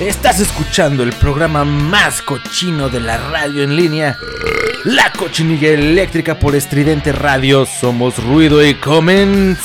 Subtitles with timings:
[0.00, 4.18] Estás escuchando el programa más cochino de la radio en línea.
[4.84, 7.64] La cochinilla eléctrica por estridente radio.
[7.64, 9.56] Somos ruido y comenzamos.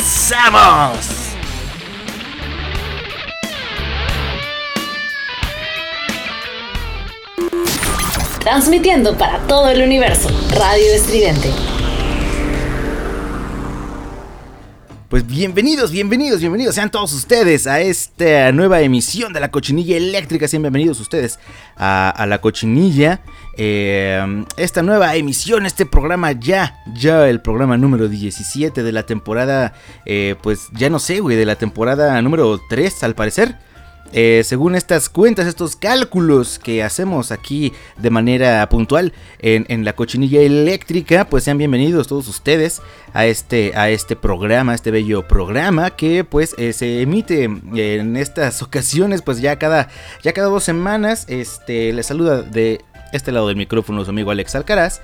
[8.39, 10.29] Transmitiendo para todo el universo.
[10.57, 11.49] Radio Estridente.
[15.07, 20.47] Pues bienvenidos, bienvenidos, bienvenidos sean todos ustedes a esta nueva emisión de la cochinilla eléctrica.
[20.47, 21.39] Sean bienvenidos ustedes
[21.77, 23.21] a, la cochinilla.
[23.57, 29.73] Eh, esta nueva emisión, este programa ya, ya el programa número 17 de la temporada,
[30.05, 33.57] eh, pues ya no sé, güey, de la temporada número 3 al parecer.
[34.13, 40.41] Eh, según estas cuentas, estos cálculos que hacemos aquí de manera puntual en, la cochinilla
[40.41, 42.81] eléctrica, pues sean bienvenidos todos ustedes
[43.13, 48.17] a este, a este programa, a este bello programa que pues eh, se emite en
[48.17, 49.87] estas ocasiones, pues ya cada,
[50.23, 51.25] ya cada dos semanas.
[51.29, 52.81] Este, les saluda de
[53.13, 55.01] este lado del micrófono su amigo Alex Alcaraz.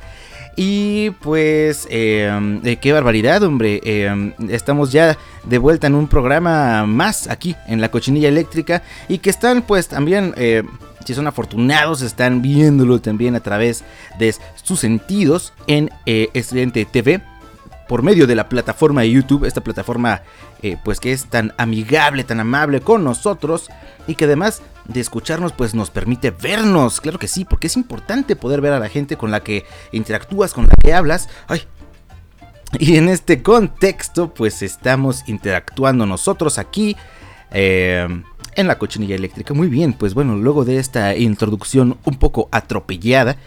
[0.59, 3.79] Y pues, em, eh, qué barbaridad, hombre.
[3.83, 8.81] Em, estamos ya de vuelta en un programa más aquí en la cochinilla eléctrica.
[9.07, 10.63] Y que están pues también, eh,
[11.05, 13.83] si son afortunados, están viéndolo también a través
[14.17, 17.21] de sus sentidos en eh, Estudiante TV
[17.87, 20.23] por medio de la plataforma de YouTube, esta plataforma
[20.83, 23.69] pues que es tan amigable, tan amable con nosotros
[24.07, 28.35] y que además de escucharnos pues nos permite vernos, claro que sí, porque es importante
[28.35, 31.29] poder ver a la gente con la que interactúas, con la que hablas.
[31.47, 31.63] Ay.
[32.79, 36.95] Y en este contexto pues estamos interactuando nosotros aquí.
[37.51, 38.07] Eh,
[38.57, 39.53] en la cochinilla eléctrica.
[39.53, 43.37] Muy bien, pues bueno, luego de esta introducción un poco atropellada,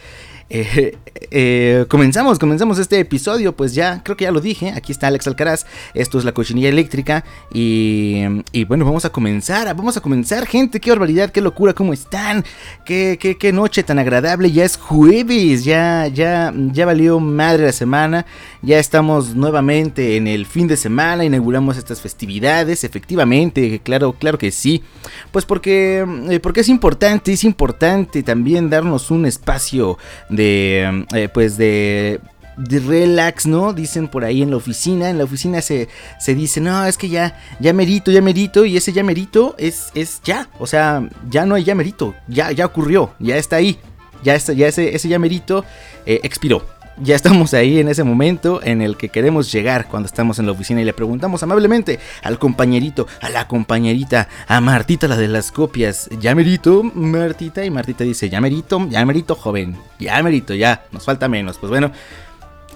[0.52, 0.98] eh,
[1.30, 5.28] eh, comenzamos, comenzamos este episodio, pues ya, creo que ya lo dije, aquí está Alex
[5.28, 8.24] Alcaraz, esto es la cochinilla eléctrica y,
[8.66, 12.44] bueno, vamos a comenzar, vamos a comenzar, gente, qué barbaridad, qué locura, ¿cómo están?
[12.84, 18.26] Qué noche tan agradable, ya es jueves, ya, ya, ya valió madre la semana,
[18.60, 24.50] ya estamos nuevamente en el fin de semana, inauguramos estas festividades, efectivamente, claro, claro que
[24.50, 24.82] sí,
[25.30, 29.96] pues porque, eh, porque es importante, es importante también darnos un espacio
[30.28, 32.20] de, eh, pues de
[32.56, 33.72] de relax, ¿no?
[33.72, 35.10] Dicen por ahí en la oficina.
[35.10, 38.64] En la oficina se, se dice, no, es que ya, ya merito, ya merito.
[38.64, 40.48] Y ese ya merito es, es ya.
[40.58, 42.14] O sea, ya no hay ya merito.
[42.28, 43.14] Ya, ya ocurrió.
[43.18, 43.78] Ya está ahí.
[44.22, 45.64] Ya, está, ya ese, ese ya merito
[46.04, 46.66] eh, expiró
[47.02, 50.52] ya estamos ahí en ese momento en el que queremos llegar cuando estamos en la
[50.52, 55.50] oficina y le preguntamos amablemente al compañerito, a la compañerita, a Martita, la de las
[55.50, 57.64] copias, ¿ya merito, Martita?
[57.64, 61.58] Y Martita dice, ya merito, ya merito, joven, ya merito, ya, nos falta menos.
[61.58, 61.90] Pues bueno,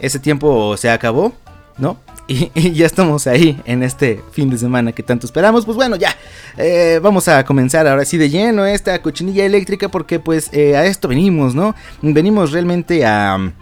[0.01, 1.33] ese tiempo se acabó,
[1.79, 1.99] ¿no?
[2.27, 5.67] Y, ya estamos ahí en este fin de semana que tanto esperamos.
[5.67, 6.17] Pues bueno, ya
[6.57, 10.87] eh, vamos a comenzar ahora sí de lleno esta cochinilla eléctrica porque pues eh, a
[10.87, 11.75] esto venimos, ¿no?
[12.01, 13.53] Venimos realmente a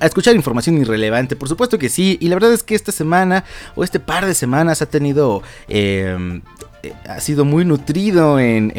[0.00, 1.36] a escuchar información irrelevante.
[1.36, 2.18] Por supuesto que sí.
[2.20, 5.42] Y la verdad es que esta semana o este par de semanas ha tenido...
[5.68, 6.42] Em,
[6.82, 8.72] eh, ha sido muy nutrido en,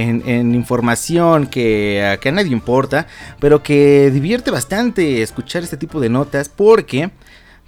[0.55, 3.07] información que, que, a nadie importa,
[3.39, 7.09] pero que divierte bastante escuchar este tipo de notas porque,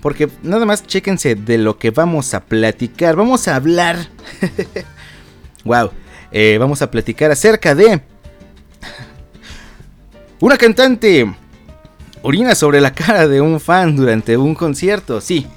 [0.01, 3.15] porque nada más chéquense de lo que vamos a platicar.
[3.15, 3.97] Vamos a hablar,
[5.65, 5.91] wow,
[6.31, 8.01] eh, vamos a platicar acerca de
[10.39, 11.33] una cantante
[12.21, 15.21] orina sobre la cara de un fan durante un concierto.
[15.21, 15.47] Sí,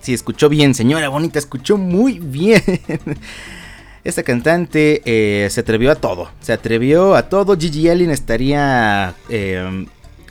[0.00, 2.62] sí, escuchó bien, señora bonita, escuchó muy bien.
[4.04, 7.56] Esta cantante eh, se atrevió a todo, se atrevió a todo.
[7.58, 9.86] Gigi Allen estaría eh,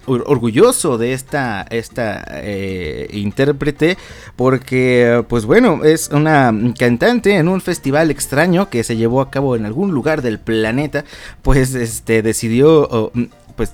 [0.08, 3.98] orgulloso de esta, esta eh, intérprete
[4.38, 9.58] porque, pues bueno, es una cantante en un festival extraño que se llevó a cabo
[9.58, 11.04] en algún lugar del planeta,
[11.42, 13.12] pues este decidió,
[13.58, 13.74] pues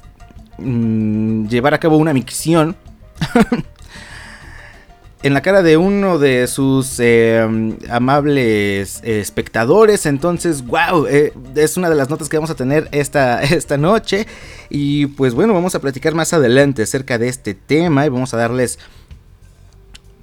[0.62, 2.76] Mm, llevar a cabo una micción
[5.24, 10.06] en la cara de uno de sus eh, amables espectadores.
[10.06, 14.28] Entonces, wow, eh, es una de las notas que vamos a tener esta, esta noche.
[14.70, 18.38] Y pues bueno, vamos a platicar más adelante acerca de este tema y vamos a
[18.38, 18.80] darles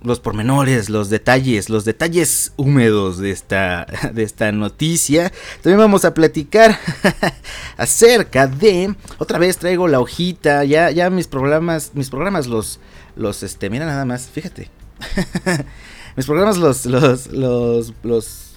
[0.03, 5.33] los pormenores, los detalles, los detalles húmedos de esta, de esta noticia.
[5.63, 6.79] También vamos a platicar
[7.77, 12.81] acerca de, otra vez traigo la hojita, ya, ya mis programas, mis programas los,
[13.17, 14.71] los, este, mira nada más, fíjate.
[16.17, 18.48] mis programas los, los, los, los,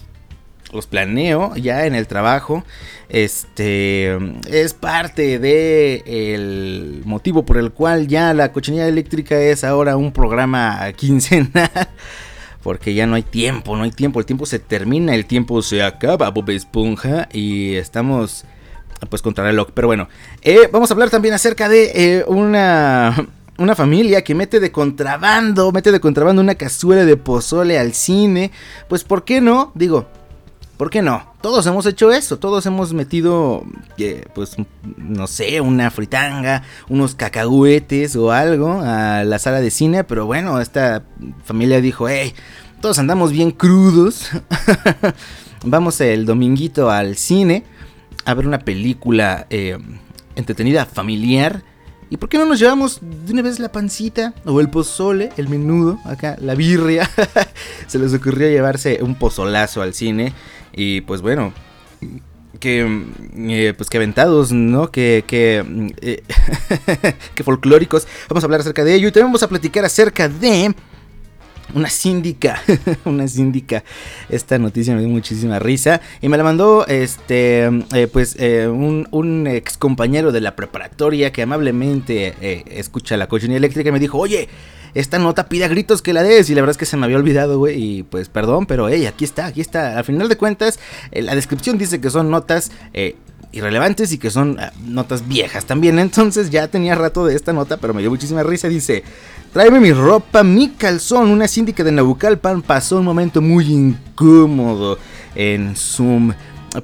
[0.72, 2.64] los planeo ya en el trabajo.
[3.10, 4.18] Este
[4.50, 10.12] es parte de el motivo por el cual ya la cochinilla eléctrica es ahora un
[10.12, 11.70] programa quincenal.
[12.64, 15.82] Porque ya no hay tiempo, no hay tiempo, el tiempo se termina, el tiempo se
[15.82, 18.46] acaba, Bob Esponja, y estamos
[19.10, 19.70] pues contra el reloj.
[19.74, 20.08] Pero bueno,
[20.44, 23.16] eh, vamos a hablar también acerca de eh, una
[23.62, 28.52] una familia que mete de contrabando, mete de contrabando una cazuela de pozole al cine.
[28.88, 29.72] Pues, ¿por qué no?
[29.76, 30.08] Digo,
[30.82, 31.22] ¿por qué no?
[31.42, 33.64] Todos hemos hecho eso, todos hemos metido,
[34.00, 34.56] eh, pues,
[34.98, 40.60] no sé, una fritanga, unos cacahuetes o algo a la sala de cine, pero bueno,
[40.60, 41.04] esta
[41.46, 42.34] familia dijo, hey,
[42.82, 44.32] todos andamos bien crudos,
[45.64, 47.64] vamos el dominguito al cine
[48.26, 49.78] a ver una película eh,
[50.36, 51.62] entretenida, familiar.
[52.10, 55.48] ¿Y por qué no nos llevamos de una vez la pancita o el pozole, el
[55.48, 57.10] menudo, acá, la birria?
[57.88, 60.34] Se les ocurrió llevarse un pozolazo al cine
[60.74, 61.54] y pues bueno,
[62.60, 63.06] que
[63.38, 64.92] eh, pues que aventados, ¿no?
[64.92, 66.24] Que que, eh,
[67.36, 68.08] que folclóricos.
[68.30, 70.74] Vamos a hablar acerca de ello y también vamos a platicar acerca de
[71.74, 72.62] una síndica,
[73.06, 73.84] una síndica.
[74.30, 79.08] Esta noticia me dio muchísima risa y me la mandó este, eh, pues eh, un,
[79.12, 84.00] un, ex compañero de la preparatoria que amablemente eh, escucha la cochinilla eléctrica y me
[84.00, 84.50] dijo, oye,
[84.94, 87.06] esta nota pide a gritos que la des y la verdad es que se me
[87.06, 89.98] había olvidado, güey, y pues perdón, pero hey, aquí está, aquí está.
[89.98, 90.80] Al final de cuentas,
[91.12, 92.72] la descripción dice que son notas
[93.52, 96.00] irrelevantes y que son notas viejas también.
[96.00, 98.68] Entonces ya tenía rato de esta nota, pero me dio muchísima risa.
[98.68, 99.04] Dice,
[99.54, 101.30] Tráeme mi ropa, mi calzón.
[101.30, 104.98] Una síndica de Naucalpan pasó un momento muy incómodo
[105.36, 106.32] en Zoom.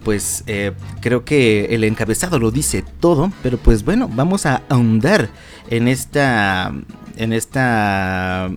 [0.04, 5.30] Pues eh, creo que el encabezado lo dice todo, pero pues bueno, vamos a ahondar
[5.70, 6.74] en esta...
[7.16, 8.52] En esta...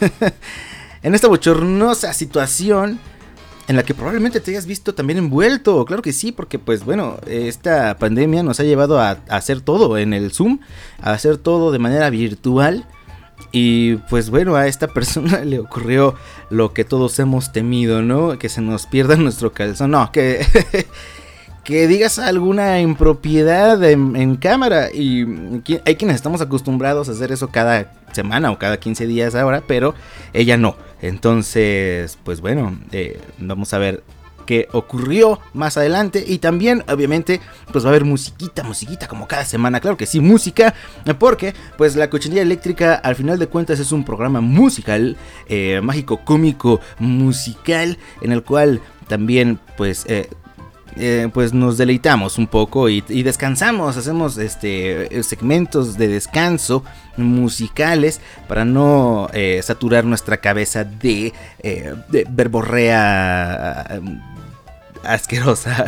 [1.02, 2.98] en esta bochornosa situación
[3.68, 5.84] en la que probablemente te hayas visto también envuelto.
[5.84, 9.96] Claro que sí, porque pues bueno, esta pandemia nos ha llevado a, a hacer todo
[9.96, 10.58] en el Zoom,
[11.00, 12.86] a hacer todo de manera virtual.
[13.52, 16.14] Y pues bueno, a esta persona le ocurrió
[16.50, 18.38] lo que todos hemos temido, ¿no?
[18.38, 19.92] Que se nos pierda nuestro calzón.
[19.92, 20.44] No, que,
[21.64, 24.90] que digas alguna impropiedad en, cámara.
[24.92, 25.24] Y
[25.84, 29.94] hay quienes estamos acostumbrados a hacer eso cada semana o cada 15 días ahora, pero
[30.32, 30.76] ella no.
[31.02, 34.02] Entonces, pues bueno, eh, vamos a ver
[34.50, 36.24] que ocurrió más adelante.
[36.26, 37.40] Y también obviamente
[37.72, 40.74] pues va a haber musiquita, musiquita como cada semana, claro que sí, música,
[41.20, 45.16] porque pues la cochinilla eléctrica al final de cuentas es un programa musical,
[45.48, 50.04] eh, mágico, cómico, musical, en el cual también pues...
[50.08, 50.28] Eh,
[50.96, 56.82] eh, pues nos deleitamos un poco y, descansamos, hacemos este segmentos de descanso
[57.16, 59.30] musicales para no
[59.62, 61.32] saturar nuestra cabeza de,
[61.62, 64.00] de verborrea
[65.04, 65.84] asquerosa.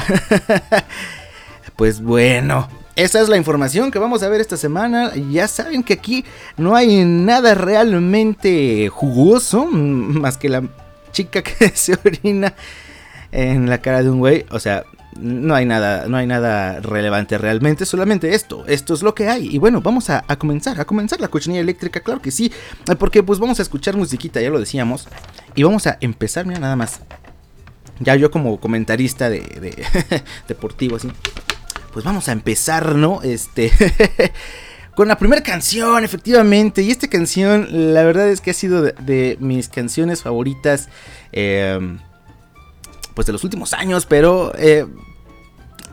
[1.76, 5.12] pues bueno, esa es la información que vamos a ver esta semana.
[5.30, 6.24] Ya saben que aquí
[6.56, 10.62] no hay nada realmente jugoso, mm, más que la
[11.10, 12.54] chica que se orina
[13.30, 14.44] en la cara de un güey.
[14.50, 14.84] O sea,
[15.18, 19.48] no hay nada, no hay nada relevante realmente, solamente esto, esto es lo que hay.
[19.54, 22.52] Y bueno, vamos a, a, comenzar, a comenzar la cochinilla eléctrica, claro que sí,
[22.98, 25.08] porque pues vamos a escuchar musiquita, ya lo decíamos,
[25.54, 27.00] y vamos a empezar, mira nada más
[28.00, 29.42] ya yo como comentarista de,
[30.48, 31.08] deportivo así,
[31.92, 33.22] pues vamos a empezar, ¿no?
[33.22, 33.70] Este...
[34.94, 36.82] con la primera canción, efectivamente.
[36.82, 40.90] Y esta canción, la verdad es que ha sido de, mis canciones favoritas.
[41.32, 41.96] Eh,
[43.14, 44.86] pues de los últimos años, pero eh,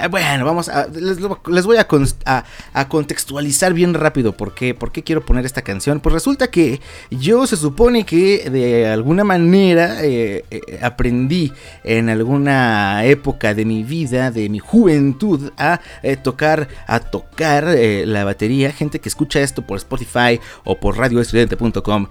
[0.08, 0.88] bueno, vamos a.
[0.88, 1.20] Les,
[1.65, 6.00] voy a, contextualizar bien rápido por qué, quiero poner esta canción.
[6.00, 6.79] Pues resulta que
[7.12, 11.51] yo se supone que de alguna manera eh, eh, aprendí
[11.84, 15.79] en alguna época de mi vida, de mi juventud, a
[16.24, 18.72] tocar, a tocar la batería.
[18.72, 22.08] Gente que escucha esto por Spotify o por radioestudiante.com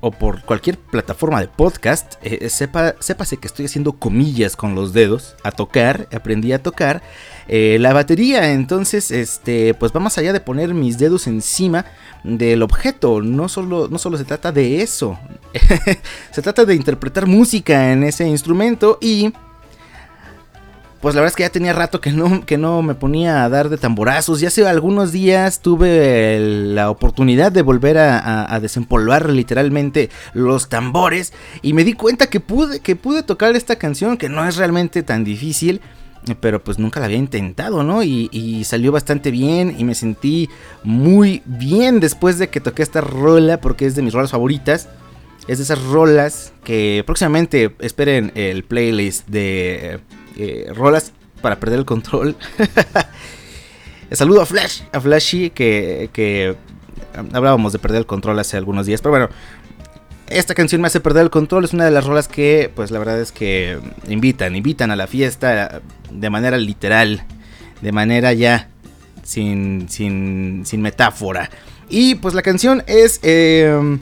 [0.00, 4.92] o por, cualquier plataforma de podcast, eh, sepa, sépase que estoy haciendo comillas con los
[4.92, 7.02] dedos a tocar, aprendí a tocar
[7.48, 11.84] eh, la batería, entonces este, pues va más allá de poner mis dedos encima
[12.24, 15.18] del objeto, no solo, no solo se trata de eso,
[16.30, 19.32] se trata de interpretar música en ese instrumento y
[21.00, 23.48] pues la verdad es que ya tenía rato que no, que no me ponía a
[23.48, 24.40] dar de tamborazos.
[24.40, 31.32] Ya hace algunos días tuve la oportunidad de volver a, desempolvar literalmente los tambores.
[31.62, 35.04] Y me di cuenta que pude, que pude tocar esta canción, que no es realmente
[35.04, 35.80] tan difícil.
[36.40, 38.02] Pero pues nunca la había intentado, ¿no?
[38.02, 40.50] Y, y salió bastante bien y me sentí
[40.82, 44.88] muy bien después de que toqué esta rola porque es de mis rolas favoritas.
[45.46, 50.00] Es de esas rolas que próximamente esperen el playlist de
[50.38, 52.36] eh, rolas para perder el control.
[54.12, 56.56] Saludo a Flash, a Flashy, que, que
[57.32, 59.02] hablábamos de perder el control hace algunos días.
[59.02, 59.28] Pero bueno,
[60.28, 61.64] esta canción me hace perder el control.
[61.64, 63.78] Es una de las rolas que, pues la verdad es que
[64.08, 67.24] invitan, invitan a la fiesta de manera literal,
[67.82, 68.68] de manera ya
[69.22, 71.50] sin, sin, sin metáfora.
[71.88, 73.98] Y pues la canción es eh,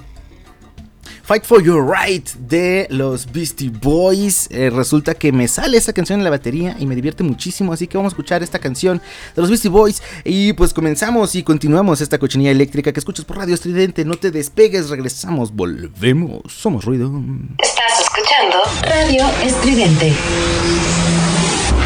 [1.27, 4.49] Fight for Your Right de los Beastie Boys.
[4.53, 7.73] Eh, resulta que me sale esta canción en la batería y me divierte muchísimo.
[7.73, 9.03] Así que vamos a escuchar esta canción
[9.35, 10.01] de los Beastie Boys.
[10.25, 14.05] Y pues comenzamos y continuamos esta cochinilla eléctrica que escuchas por Radio Estridente.
[14.05, 16.43] No te despegues, regresamos, volvemos.
[16.53, 17.11] Somos ruido.
[17.59, 20.13] Estás escuchando Radio Estridente.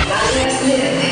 [0.07, 1.09] Radio Estridente.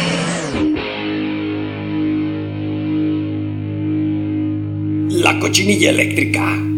[5.22, 6.68] La cochinilla eléctrica.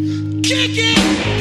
[0.51, 1.40] You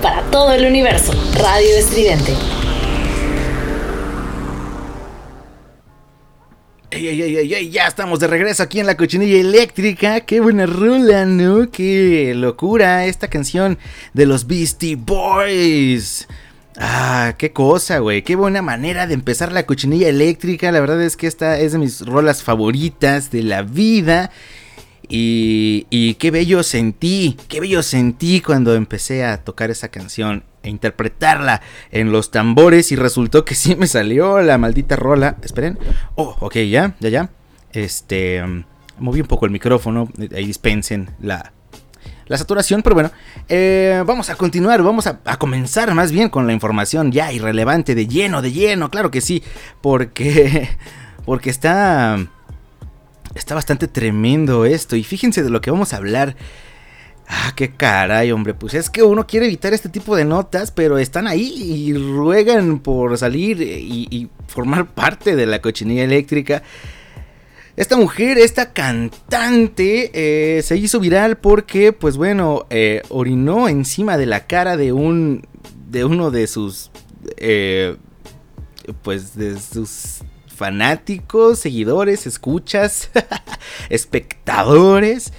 [0.00, 1.12] Para todo el universo.
[1.34, 2.32] Radio Estridente.
[6.90, 10.20] Ey, ey, ey, ya estamos de regreso aquí en la cochinilla eléctrica.
[10.20, 11.70] Qué buena rola, ¿no?
[11.70, 13.76] Qué locura esta canción
[14.14, 16.26] de los Beastie Boys.
[16.78, 18.22] Ah, qué cosa, güey.
[18.22, 20.72] Qué buena manera de empezar la cochinilla eléctrica.
[20.72, 24.30] La verdad es que esta es de mis rolas favoritas de la vida.
[25.08, 30.68] Y, y qué bello sentí, qué bello sentí cuando empecé a tocar esa canción e
[30.68, 35.36] interpretarla en los tambores y resultó que sí me salió la maldita rola.
[35.42, 35.78] Esperen.
[36.14, 37.30] Oh, ok, ya, ya, ya.
[37.72, 38.64] Este, mm,
[38.98, 41.52] moví un poco el micrófono, ahí dispensen la,
[42.26, 43.10] la saturación, pero bueno,
[43.48, 47.94] eh, vamos a continuar, vamos a, a comenzar más bien con la información ya irrelevante,
[47.94, 49.42] de lleno, de lleno, claro que sí,
[49.80, 50.68] porque,
[51.24, 52.18] porque está,
[53.34, 56.36] está bastante tremendo esto, y fíjense de lo que vamos a hablar.
[57.30, 58.54] Ah, qué caray, hombre.
[58.54, 62.78] Pues es que uno quiere evitar este tipo de notas, pero están ahí y ruegan
[62.78, 66.62] por salir y, formar parte de la cochinilla eléctrica.
[67.76, 74.26] Esta mujer, esta cantante, eh, se hizo viral porque, pues bueno, eh, orinó encima de
[74.26, 75.46] la cara de un,
[75.88, 76.90] de uno de sus,
[77.36, 77.96] eh,
[79.02, 80.22] pues de sus
[80.58, 83.10] fanáticos, seguidores, escuchas,
[83.88, 85.32] espectadores.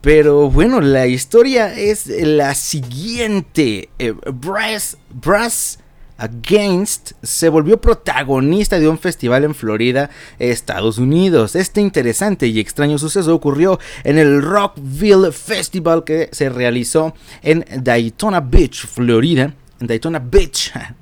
[0.00, 3.90] Pero bueno, la historia es la siguiente.
[4.00, 5.78] Eh, Brass, Brass
[6.16, 11.54] Against se volvió protagonista de un festival en Florida, Estados Unidos.
[11.54, 18.40] Este interesante y extraño suceso ocurrió en el Rockville Festival que se realizó en Daytona
[18.40, 19.54] Beach, Florida.
[19.80, 20.72] En Daytona Beach.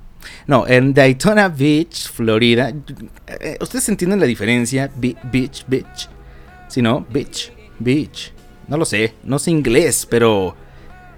[0.51, 2.73] No, en Daytona Beach, Florida.
[3.29, 4.91] Eh, ¿Ustedes entienden la diferencia?
[4.97, 6.09] Be- beach, beach.
[6.67, 8.33] Si no, beach, beach.
[8.67, 10.57] No lo sé, no sé inglés, pero...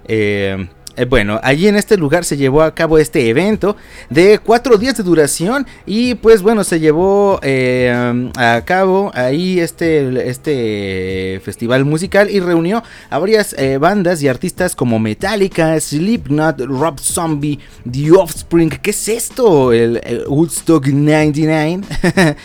[0.07, 0.67] eh,
[1.09, 3.75] bueno, allí en este lugar se llevó a cabo este evento
[4.09, 10.29] de cuatro días de duración y pues bueno, se llevó eh, a cabo ahí este,
[10.29, 16.99] este festival musical y reunió a varias eh, bandas y artistas como Metallica, Slipknot, Rob
[16.99, 17.59] Zombie,
[17.89, 19.71] The Offspring, ¿qué es esto?
[19.71, 21.81] El, Woodstock 99,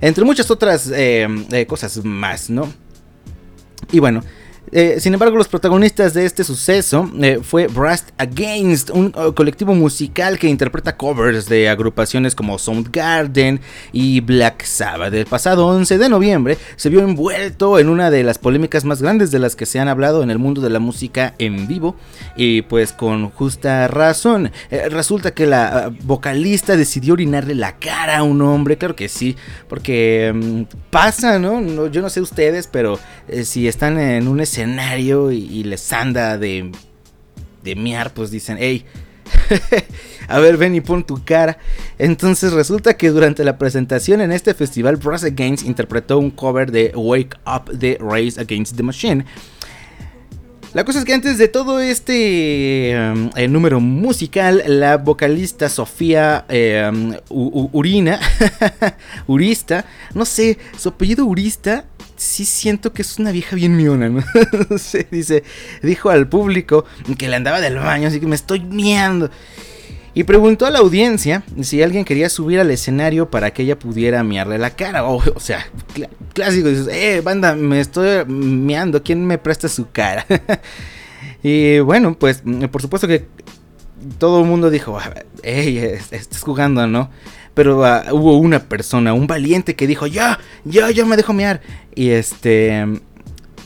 [0.00, 2.72] entre muchas otras eh, eh, cosas más, ¿no?
[3.92, 4.22] Y bueno,
[4.76, 9.72] eh, sin embargo, los protagonistas de este suceso eh, fue Brass Against, un uh, colectivo
[9.72, 13.60] musical que interpreta covers de agrupaciones como Soundgarden
[13.92, 15.14] y Black Sabbath.
[15.14, 19.30] El pasado 11 de noviembre se vio envuelto en una de las polémicas más grandes
[19.30, 21.94] de las que se han hablado en el mundo de la música en vivo
[22.34, 24.50] y pues con justa razón.
[24.72, 29.08] Eh, resulta que la uh, vocalista decidió orinarle la cara a un hombre, claro que
[29.08, 29.36] sí,
[29.68, 31.60] porque mm, pasa, ¿no?
[31.60, 34.63] No, Yo no sé ustedes, pero eh, si están en un escenario
[35.32, 36.72] y, les anda de,
[37.62, 38.84] de miar, pues dicen, hey,
[40.28, 41.58] a ver, ven y pon tu cara.
[41.98, 46.92] Entonces resulta que durante la presentación en este festival, Brass Against interpretó un cover de
[46.94, 49.24] Wake Up de Race Against the Machine.
[50.74, 56.44] La cosa es que antes de todo este um, eh, número musical, la vocalista Sofía
[57.30, 58.18] U- Urina,
[59.28, 59.84] Urista,
[60.14, 61.84] no sé, su apellido Urista,
[62.16, 64.24] sí siento que es una vieja bien miona, ¿no?
[65.12, 65.44] Dice,
[65.80, 66.84] dijo al público
[67.18, 69.30] que le andaba del baño, así que me estoy miando.
[70.16, 74.22] Y preguntó a la audiencia si alguien quería subir al escenario para que ella pudiera
[74.22, 75.04] miarle la cara.
[75.04, 80.24] O, sea, cl- clásico, dices, eh, banda, me estoy miando, ¿quién me presta su cara?
[81.42, 83.26] y bueno, pues mm, por supuesto que
[84.18, 84.98] todo el mundo dijo,
[85.42, 85.78] hey,
[86.10, 87.10] estás jugando, ¿no?
[87.54, 91.60] Pero ah, hubo una persona, un valiente que dijo, ya, ya, ya me dejo mear.
[91.94, 92.84] Y este...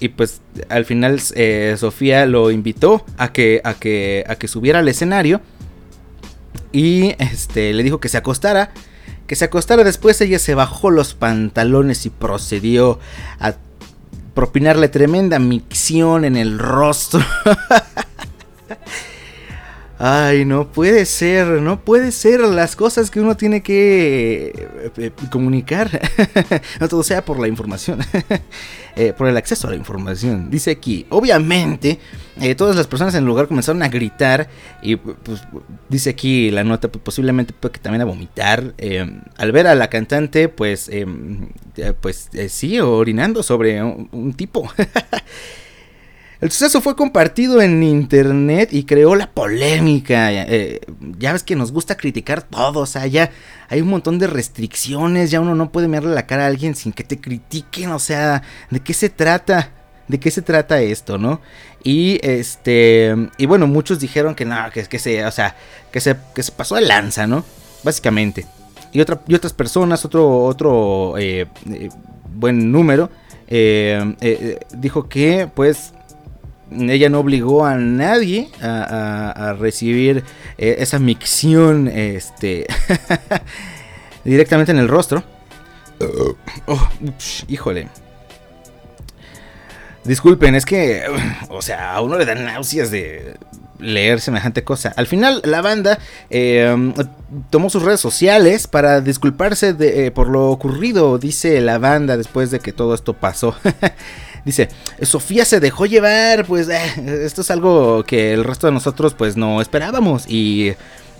[0.00, 4.78] Y pues al final eh, Sofía lo invitó a que, a, que, a que subiera
[4.78, 5.40] al escenario.
[6.72, 8.70] Y este, le dijo que se acostara.
[9.26, 10.20] Que se acostara después.
[10.20, 12.98] Ella se bajó los pantalones y procedió
[13.40, 13.54] a
[14.34, 17.20] propinarle tremenda micción en el rostro.
[20.00, 25.10] Ay, no puede ser, no puede ser las cosas que uno tiene que eh, eh,
[25.28, 25.90] comunicar.
[26.80, 27.98] no todo sea por la información,
[28.96, 30.50] eh, por el acceso a la información.
[30.50, 31.98] Dice aquí, obviamente,
[32.56, 34.48] todas las personas en el lugar comenzaron a gritar
[34.82, 35.42] y pues
[35.88, 38.74] dice aquí la nota, pues, posiblemente también a vomitar.
[39.36, 41.06] al ver a la cantante, pues, eh,
[42.00, 44.70] pues sí, orinando sobre un tipo.
[46.40, 50.32] El suceso fue compartido en internet y creó la polémica.
[50.32, 50.80] Eh,
[51.18, 53.32] ya ves que nos gusta criticar todo, o sea, ya
[53.68, 56.92] hay un montón de restricciones, ya uno no puede mirarle la cara a alguien sin
[56.92, 59.72] que te critiquen, o sea, ¿de qué se trata?
[60.06, 61.40] ¿De qué se trata esto, no?
[61.82, 65.56] Y este, y bueno, muchos dijeron que no, que, se, o sea,
[65.90, 67.44] que se, que se pasó de lanza, ¿no?
[67.82, 68.46] Básicamente.
[68.92, 71.88] Y, otra, y otras personas, otro, otro eh, eh,
[72.34, 73.10] buen número,
[73.48, 75.92] eh, dijo que, pues,
[76.70, 78.82] ella no obligó a nadie a,
[79.36, 80.24] a- a recibir
[80.58, 82.66] eh, esa micción este,
[84.24, 85.22] directamente en el rostro.
[86.66, 87.88] Oh, ups, híjole.
[90.04, 91.02] Disculpen, es que,
[91.50, 93.36] o sea, a uno le dan náuseas de
[93.78, 94.92] leer semejante cosa.
[94.96, 95.98] Al final, la banda
[96.30, 96.74] eh,
[97.50, 102.50] tomó sus redes sociales para disculparse de, eh, por lo ocurrido, dice la banda después
[102.50, 103.54] de que todo esto pasó.
[104.48, 104.70] Dice,
[105.02, 106.80] Sofía se dejó llevar, pues eh,
[107.26, 110.68] esto es algo que el resto de nosotros pues no esperábamos y...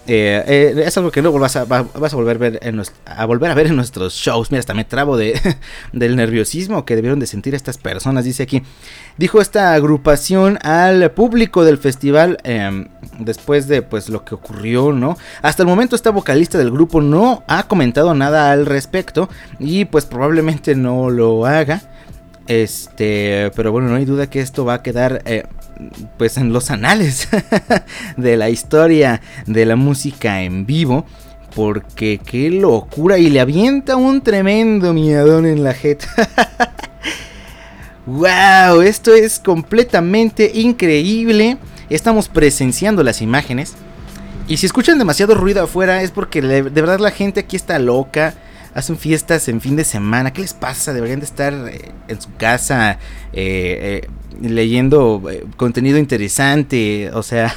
[0.07, 3.77] eh, eh, es algo que luego vas a, volver a ver, en a ver en
[3.77, 4.51] nuestros shows.
[4.51, 5.38] Mira, hasta me trabo de,
[5.93, 8.25] del nerviosismo que debieron de sentir estas personas.
[8.25, 8.62] Dice aquí,
[9.19, 12.88] dijo esta agrupación al público del festival em,
[13.19, 15.19] después de pues lo que ocurrió, ¿no?
[15.43, 20.07] Hasta el momento esta vocalista del grupo no ha comentado nada al respecto y pues
[20.07, 21.83] probablemente no lo haga.
[22.48, 25.44] Este, pero bueno, no hay duda que esto va a quedar eh,
[26.16, 27.28] pues en los anales
[28.16, 31.04] de la historia de la música en vivo.
[31.54, 33.18] Porque qué locura.
[33.18, 36.08] Y le avienta un tremendo miadón en la jeta.
[38.06, 41.58] wow, esto es completamente increíble.
[41.90, 43.74] Estamos presenciando las imágenes.
[44.46, 48.34] Y si escuchan demasiado ruido afuera es porque de verdad la gente aquí está loca.
[48.79, 50.33] Hacen fiestas en fin de semana.
[50.33, 50.93] ¿Qué les pasa?
[50.93, 53.01] Deberían de estar eh, en su casa
[53.33, 54.09] eh, eh,
[54.41, 57.11] leyendo eh, contenido interesante.
[57.12, 57.53] O sea,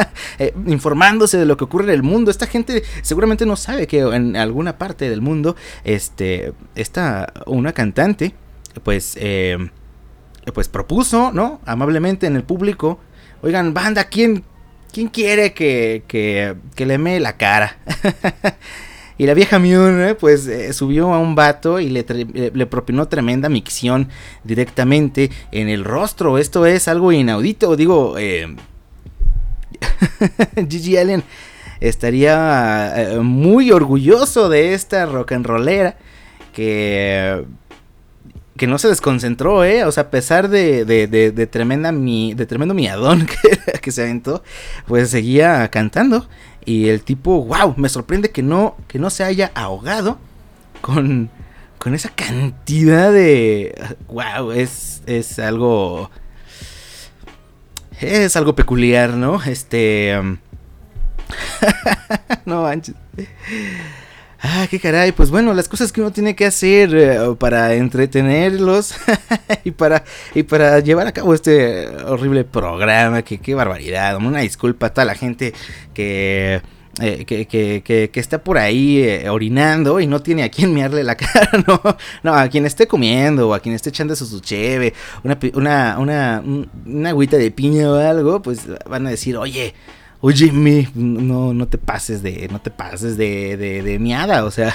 [0.66, 2.28] informándose de lo que ocurre en el mundo.
[2.28, 8.34] Esta gente seguramente no sabe que en alguna parte del mundo este, está una cantante.
[8.82, 9.16] Pues,
[10.52, 11.60] pues propuso, ¿no?
[11.66, 12.98] Amablemente en el público.
[13.42, 14.42] Oigan, banda, ¿quién,
[14.92, 17.76] quién quiere que, que, que le mee la cara?
[19.18, 22.04] y la vieja Miune, pues eh, subió a un vato y le,
[22.52, 24.08] le- propinó tremenda micción
[24.42, 26.38] directamente en el rostro.
[26.38, 27.76] Esto es algo inaudito.
[27.76, 28.54] Digo, eh,
[30.68, 31.22] Gigi Allen
[31.80, 35.96] estaría eh, muy orgulloso de esta rock and rollera
[36.52, 37.44] que
[38.56, 39.82] que no se desconcentró, ¿eh?
[39.84, 43.26] O sea, a pesar de, de, de, de tremenda mi, de tremendo miadón
[43.72, 44.44] que, que se aventó,
[44.86, 46.28] pues seguía cantando.
[46.64, 50.18] Y el tipo, wow, me sorprende que no, que no se haya ahogado
[50.80, 51.30] con,
[51.78, 53.96] con esa cantidad de...
[54.08, 56.10] Wow, es, es algo...
[58.00, 59.42] Es algo peculiar, ¿no?
[59.42, 60.16] Este...
[62.44, 62.94] no manches.
[64.46, 68.94] Ah, qué caray, pues bueno, las cosas que uno tiene que hacer eh, para entretenerlos
[69.64, 70.04] y para
[70.34, 75.06] y para llevar a cabo este horrible programa, que qué barbaridad, una disculpa a toda
[75.06, 75.54] la gente
[75.94, 76.60] que
[77.00, 81.04] eh, que, que, que, está por ahí eh, orinando y no tiene a quien mearle
[81.04, 81.80] la cara, no,
[82.22, 86.42] no, a quien esté comiendo o a quien esté echando su cheve, una, una, una,
[86.44, 89.74] un- una agüita de piña o algo, pues van a decir, oye,
[90.26, 94.50] Oye, mi, no, no te pases de, no te pases de, de, de miada, o
[94.50, 94.74] sea.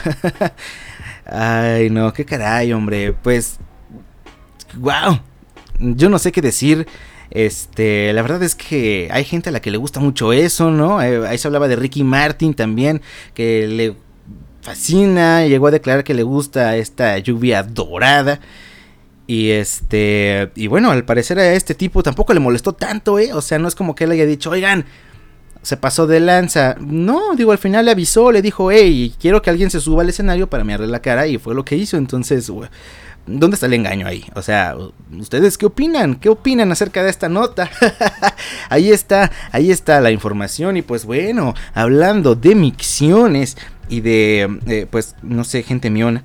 [1.25, 3.13] Ay, no, qué caray, hombre.
[3.13, 3.57] Pues,
[4.77, 5.19] wow.
[5.79, 6.85] Yo no sé qué decir.
[7.31, 11.01] Este, la verdad es que hay gente a la que le gusta mucho eso, ¿no?
[11.01, 13.01] Eh, ahí se hablaba de Ricky Martin también,
[13.33, 13.95] que le
[14.61, 18.39] fascina, llegó a declarar que le gusta esta lluvia dorada.
[19.25, 23.33] Y este, y bueno, al parecer a este tipo tampoco le molestó tanto, ¿eh?
[23.33, 24.85] O sea, no es como que él haya dicho, oigan,
[25.61, 26.75] se pasó de lanza.
[26.79, 30.09] No, digo, al final le avisó, le dijo, hey, quiero que alguien se suba al
[30.09, 31.97] escenario para mirarle la cara y fue lo que hizo.
[31.97, 32.51] Entonces,
[33.27, 34.25] ¿dónde está el engaño ahí?
[34.35, 34.75] O sea,
[35.17, 36.15] ¿ustedes qué opinan?
[36.15, 37.69] ¿Qué opinan acerca de esta nota?
[38.69, 43.57] ahí está, ahí está la información y pues bueno, hablando de micciones
[43.89, 46.23] y de, eh, pues, no sé, gente miona.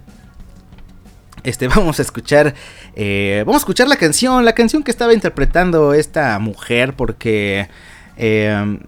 [1.43, 2.55] Este, vamos a escuchar.
[2.95, 4.45] eh, vamos a escuchar la canción.
[4.45, 6.95] La canción que estaba interpretando esta mujer.
[6.95, 7.69] Porque.
[8.17, 8.79] eh,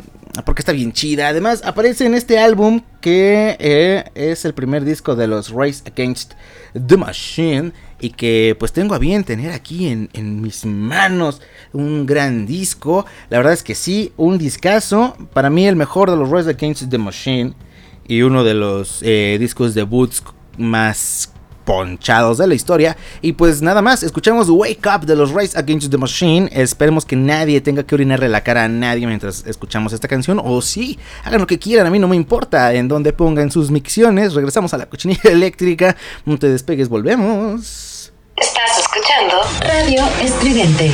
[0.44, 1.28] porque está bien chida.
[1.28, 2.82] Además, aparece en este álbum.
[3.00, 6.34] Que eh, es el primer disco de los Race Against
[6.74, 7.72] the Machine.
[8.00, 11.40] Y que pues tengo a bien tener aquí en, en mis manos.
[11.72, 13.06] Un gran disco.
[13.30, 15.16] La verdad es que sí, un discazo.
[15.32, 17.54] Para mí, el mejor de los Race Against the Machine.
[18.08, 20.22] Y uno de los eh, discos debuts
[20.58, 21.32] más
[21.66, 22.96] ponchados de la historia.
[23.20, 26.48] Y pues nada más, escuchamos Wake Up de los Race Against the Machine.
[26.50, 30.40] Esperemos que nadie tenga que orinarle la cara a nadie mientras escuchamos esta canción.
[30.42, 33.70] O sí, hagan lo que quieran, a mí no me importa en donde pongan sus
[33.70, 34.32] micciones.
[34.32, 35.94] Regresamos a la cochinilla eléctrica.
[36.24, 38.12] No te despegues, volvemos.
[38.36, 40.92] Estás escuchando Radio Estridente.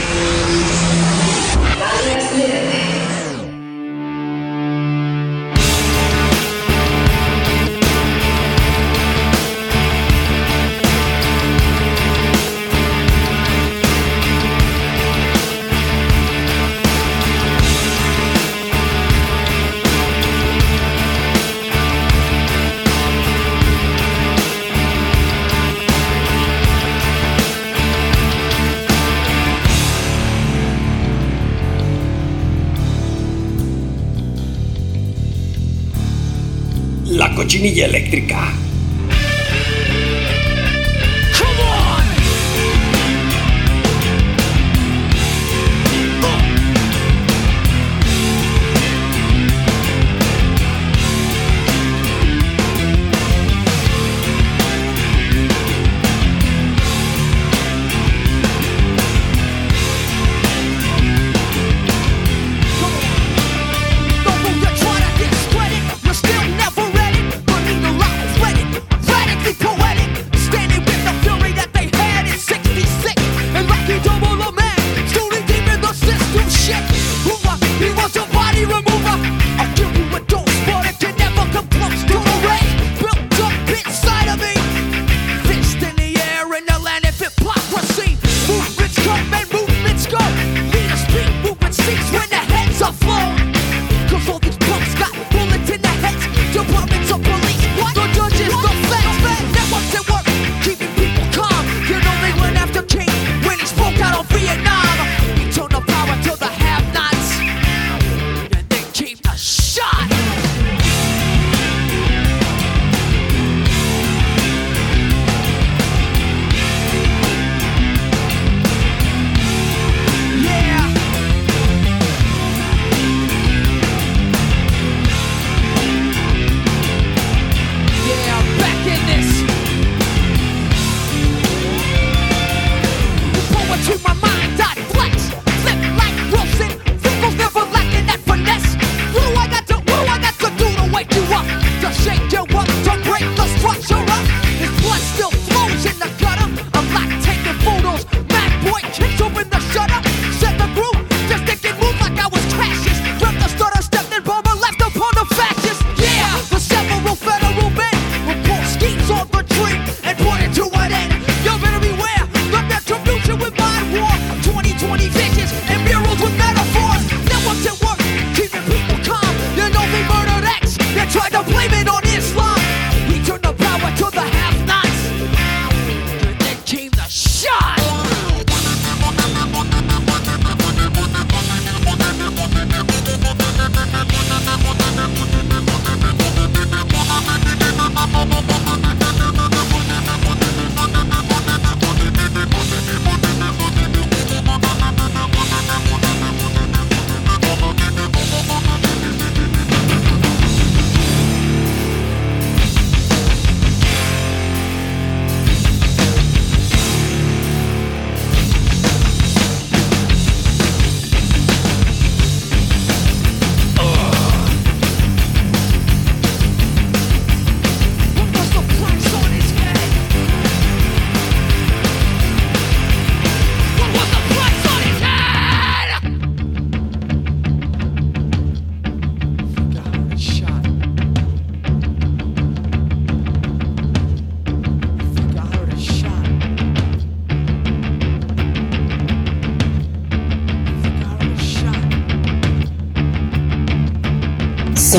[37.62, 38.72] La cochinilla eléctrica.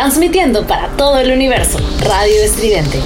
[0.00, 1.78] Transmitiendo para todo el universo.
[2.02, 2.98] Radio Estridente.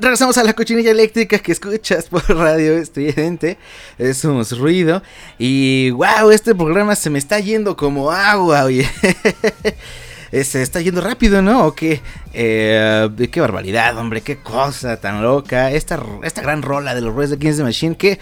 [0.00, 3.56] Regresamos a la cochinilla eléctrica que escuchas por radio estridente.
[3.98, 5.00] Es un ruido.
[5.38, 8.90] Y wow, este programa se me está yendo como agua, oye.
[10.30, 11.68] Eh, Se está yendo rápido, ¿no?
[11.68, 12.02] ¿O qué?
[12.34, 15.70] Eh, qué barbaridad, hombre, qué cosa tan loca.
[15.70, 18.18] Esta, esta gran rola de los Rise Against the Machine que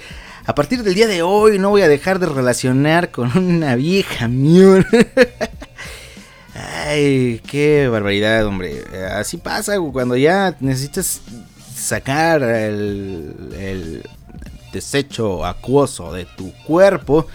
[0.47, 4.29] a partir del día de hoy no voy a dejar de relacionar con una vieja
[4.29, 4.87] mión.
[6.87, 8.85] Ay, qué barbaridad, hombre.
[9.13, 11.21] Así pasa cuando ya necesitas
[11.75, 14.03] sacar el, el
[14.73, 17.27] desecho acuoso de tu cuerpo.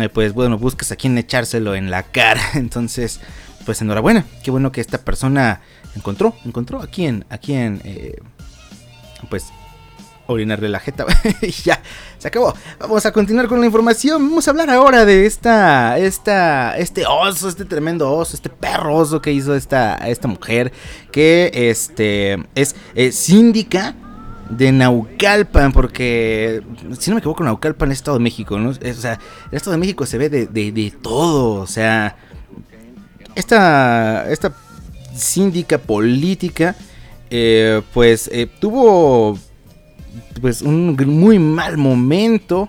[0.00, 2.42] eh, pues bueno, buscas a quien echárselo en la cara.
[2.54, 3.20] Entonces,
[3.64, 4.24] pues enhorabuena.
[4.42, 5.60] Qué bueno que esta persona
[5.94, 8.16] encontró, encontró a quien, a quien, eh,
[9.30, 9.46] pues
[10.28, 11.06] orinarle la jeta.
[11.42, 11.82] y ya,
[12.18, 12.54] se acabó.
[12.78, 14.28] Vamos a continuar con la información.
[14.28, 19.20] Vamos a hablar ahora de esta, esta, este oso, este tremendo oso, este perro oso
[19.20, 20.72] que hizo esta, esta mujer,
[21.10, 23.94] que este es eh, síndica
[24.50, 26.62] de Naucalpan, porque
[26.98, 29.18] si no me equivoco, Naucalpan es Estado de México, o sea,
[29.50, 32.16] el Estado de México se ve de, de, de todo, o sea,
[33.34, 34.54] esta, esta
[35.14, 36.76] síndica política,
[37.30, 39.38] eh, pues eh, tuvo
[40.40, 42.68] pues un muy mal momento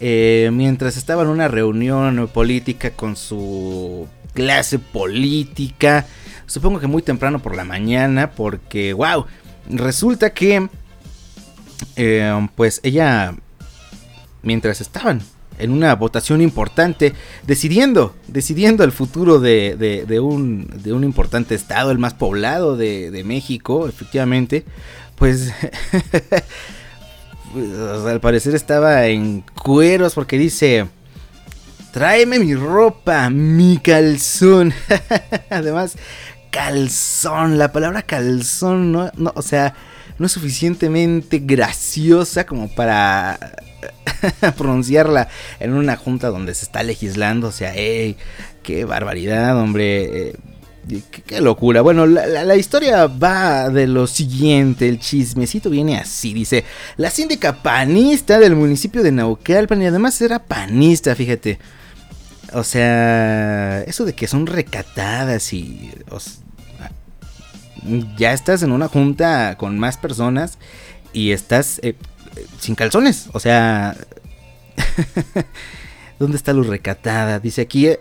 [0.00, 6.06] eh, mientras estaba en una reunión política con su clase política.
[6.46, 9.26] Supongo que muy temprano por la mañana, porque wow,
[9.68, 10.68] resulta que
[11.96, 13.34] eh, pues ella
[14.42, 15.20] mientras estaban
[15.58, 17.14] en una votación importante,
[17.44, 22.76] decidiendo, decidiendo el futuro de, de- de un, de un importante estado, el más poblado
[22.76, 24.64] de México, efectivamente,
[25.18, 25.52] pues,
[27.52, 30.86] pues, al parecer estaba en cueros porque dice,
[31.92, 34.72] tráeme mi ropa, mi calzón.
[35.50, 35.96] Además,
[36.50, 39.74] calzón, la palabra calzón, no, no, o sea,
[40.18, 43.38] no es suficientemente graciosa como para
[44.56, 45.28] pronunciarla
[45.60, 47.48] en una junta donde se está legislando.
[47.48, 48.16] O sea, ey,
[48.62, 50.34] qué barbaridad, hombre.
[51.26, 51.80] Qué, locura.
[51.82, 54.88] Bueno, la, la- historia va de lo siguiente.
[54.88, 56.34] El chismecito viene así.
[56.34, 56.64] Dice,
[56.96, 61.58] la síndica panista del municipio de Naucalpan y además era panista, fíjate.
[62.52, 65.90] O sea, eso de que son recatadas y...
[68.16, 70.58] ya estás en una junta con más personas
[71.12, 71.94] y estás eh,
[72.36, 73.28] eh, sin calzones.
[73.32, 73.96] O sea,
[76.18, 77.38] ¿dónde está lo recatada?
[77.38, 77.98] Dice aquí, eh,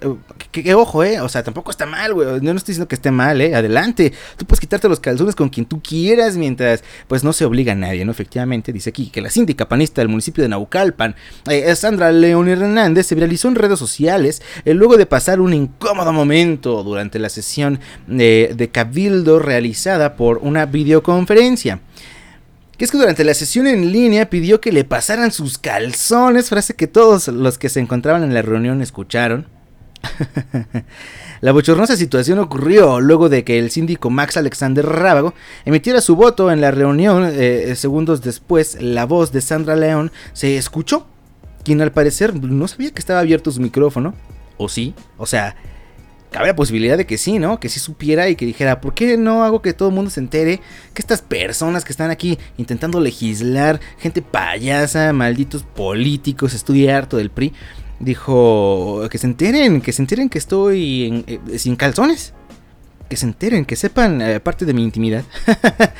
[0.51, 3.11] que, ojo, eh, o sea, tampoco está mal, güey, no, no estoy diciendo que esté
[3.11, 7.33] mal, eh, adelante, tú puedes quitarte los calzones con quien tú quieras mientras, pues no
[7.33, 8.11] se obliga a nadie, ¿no?
[8.11, 11.15] Efectivamente, dice aquí que la síndica panista del municipio de Naucalpan,
[11.49, 16.11] eh, Sandra León Hernández, se viralizó en redes sociales eh, luego de pasar un incómodo
[16.13, 21.81] momento durante la sesión de cabildo realizada por una videoconferencia
[22.77, 26.75] que es que durante la sesión en línea pidió que le pasaran sus calzones, frase
[26.75, 29.47] que todos los que se encontraban en la reunión escucharon.
[31.41, 35.33] la bochornosa situación ocurrió luego de que el síndico Max Alexander Rábago
[35.65, 37.27] emitiera su voto en la reunión.
[37.33, 41.07] eh, segundos después, la voz de Sandra León se escuchó,
[41.63, 44.13] quien al parecer no sabía que estaba abierto su micrófono.
[44.57, 44.93] ¿O sí?
[45.17, 45.55] O sea,
[46.31, 47.59] cabe la posibilidad de que sí, ¿no?
[47.59, 50.19] Que sí supiera y que dijera, ¿por qué no hago que todo el mundo se
[50.19, 50.59] entere
[50.93, 57.31] que estas personas que están aquí intentando legislar, gente payasa, malditos políticos, estoy harto del
[57.31, 57.53] PRI,
[57.99, 62.33] dijo, que se enteren, que se enteren que estoy eh, sin calzones,
[63.09, 65.23] que se enteren, que sepan eh, parte de mi intimidad.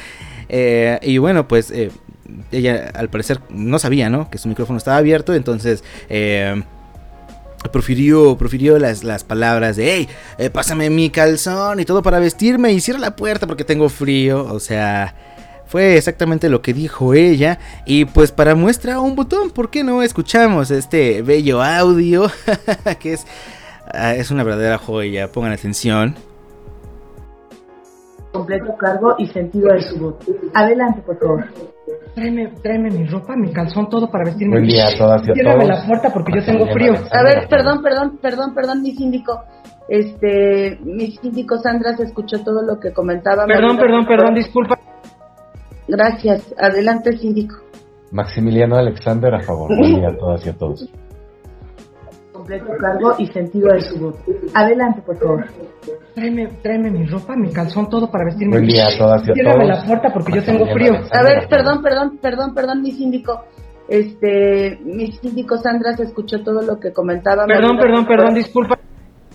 [0.49, 1.91] Eh, y bueno, pues eh,
[2.53, 4.29] ella al parecer no sabía, ¿no?
[4.29, 5.83] Que su micrófono estaba abierto, entonces...
[7.71, 12.79] Prefirió las, las palabras de, hey, eh, pásame mi calzón y todo para vestirme y
[12.79, 14.45] cierra la puerta porque tengo frío.
[14.45, 15.15] O sea,
[15.65, 17.59] fue exactamente lo que dijo ella.
[17.85, 22.27] Y pues para muestra un botón, ¿por qué no escuchamos este bello audio?
[22.99, 23.25] que es,
[23.93, 26.15] ah, es una verdadera joya, pongan atención.
[28.31, 30.15] completo cargo y sentido de su voz.
[30.53, 31.76] Adelante, por favor.
[32.13, 34.57] Tráeme, tráeme mi ropa, mi calzón, todo para vestirme.
[34.57, 35.79] Buen día a todas y a Ciérrame todos.
[35.79, 36.93] la puerta porque yo tengo frío.
[37.11, 39.39] A ver, perdón, perdón, perdón, perdón, mi síndico.
[39.87, 43.45] Este, mi síndico Sandra se escuchó todo lo que comentaba.
[43.45, 44.77] Perdón, perdón, perdón, disculpa.
[45.87, 46.53] Gracias.
[46.59, 47.55] Adelante, síndico.
[48.11, 49.69] Maximiliano Alexander a favor.
[49.77, 50.89] Buen día a todas y a todos.
[52.33, 54.15] Completo cargo y sentido de su voz.
[54.53, 55.45] Adelante, por favor.
[56.17, 58.57] Tráeme, tráeme mi ropa, mi calzón, todo para vestirme.
[58.57, 59.77] Buen día a todas y a Ciérrame todos.
[59.77, 60.93] la puerta porque yo tengo frío.
[61.11, 63.45] A ver, perdón, perdón, perdón, perdón, mi síndico.
[63.87, 67.45] Este, mi síndico Sandra se escuchó todo lo que comentaba.
[67.45, 68.79] Perdón, Marina, perdón, perdón, disculpa.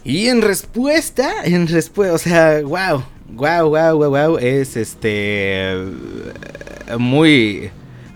[0.03, 5.77] Y en respuesta, en respuesta, o sea, wow, wow, wow, wow, wow, es este
[6.99, 7.71] muy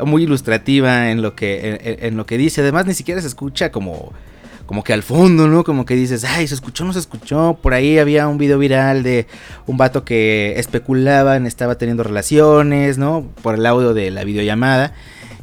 [0.04, 2.62] muy ilustrativa en lo que en, en lo que dice.
[2.62, 4.12] Además ni siquiera se escucha como
[4.66, 5.62] como que al fondo, ¿no?
[5.62, 7.58] Como que dices, ay, se escuchó, no se escuchó.
[7.62, 9.26] Por ahí había un video viral de
[9.66, 13.26] un vato que especulaban, estaba teniendo relaciones, ¿no?
[13.42, 14.92] Por el audio de la videollamada.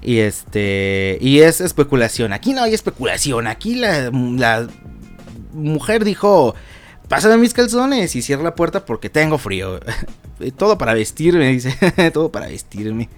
[0.02, 1.18] Y este.
[1.22, 2.34] Y es especulación.
[2.34, 3.48] Aquí no hay especulación.
[3.48, 4.68] Aquí la, la
[5.54, 6.54] mujer dijo.
[7.08, 9.80] Pásame mis calzones y cierra la puerta porque tengo frío.
[10.58, 11.78] Todo para vestirme, dice.
[12.14, 13.10] Todo para vestirme.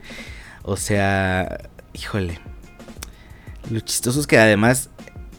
[0.61, 2.39] O sea, híjole.
[3.71, 4.89] Lo chistoso es que además,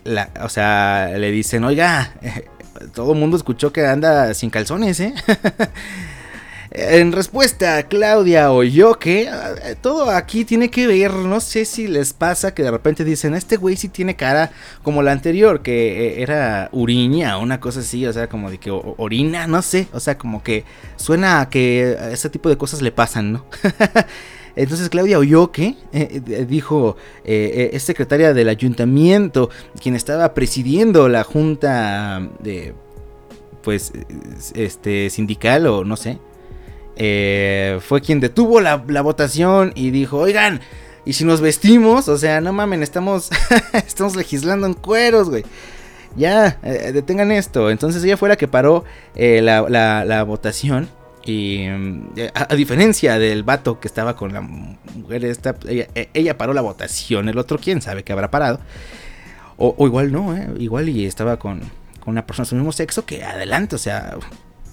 [0.07, 2.12] la, o sea, le dicen, oiga,
[2.94, 5.14] todo el mundo escuchó que anda sin calzones, ¿eh?
[6.78, 12.12] En respuesta, Claudia oyó que eh, todo aquí tiene que ver, no sé si les
[12.12, 14.50] pasa que de repente dicen, este güey sí tiene cara
[14.82, 18.72] como la anterior, que eh, era uriña, una cosa así, o sea, como de que
[18.72, 20.64] o- orina, no sé, o sea, como que
[20.96, 23.46] suena a que ese tipo de cosas le pasan, ¿no?
[24.57, 29.50] Entonces Claudia oyó que eh, eh, dijo, eh, eh, es secretaria del ayuntamiento,
[29.82, 32.74] quien estaba presidiendo la junta de,
[33.62, 33.92] pues,
[34.54, 36.18] este, sindical o no sé,
[36.96, 40.61] eh, fue quien detuvo la, votación y dijo, oigan,
[41.04, 43.28] y si nos vestimos, o sea, no mamen, estamos,
[43.74, 45.44] estamos legislando en cueros, güey.
[46.16, 47.70] Ya, detengan esto.
[47.70, 48.84] Entonces ella fue la que paró
[49.14, 50.88] eh, la, la- la votación.
[51.27, 56.09] Y mm, a, a diferencia del vato que estaba con la mujer esta, ella, eh,
[56.14, 57.29] ella paró la votación.
[57.29, 58.61] El otro, quién sabe que habrá parado.
[59.57, 60.49] O, o igual no, ¿eh?
[60.59, 61.61] Igual y estaba con,
[62.01, 64.16] con una persona de su mismo sexo que adelante, o sea,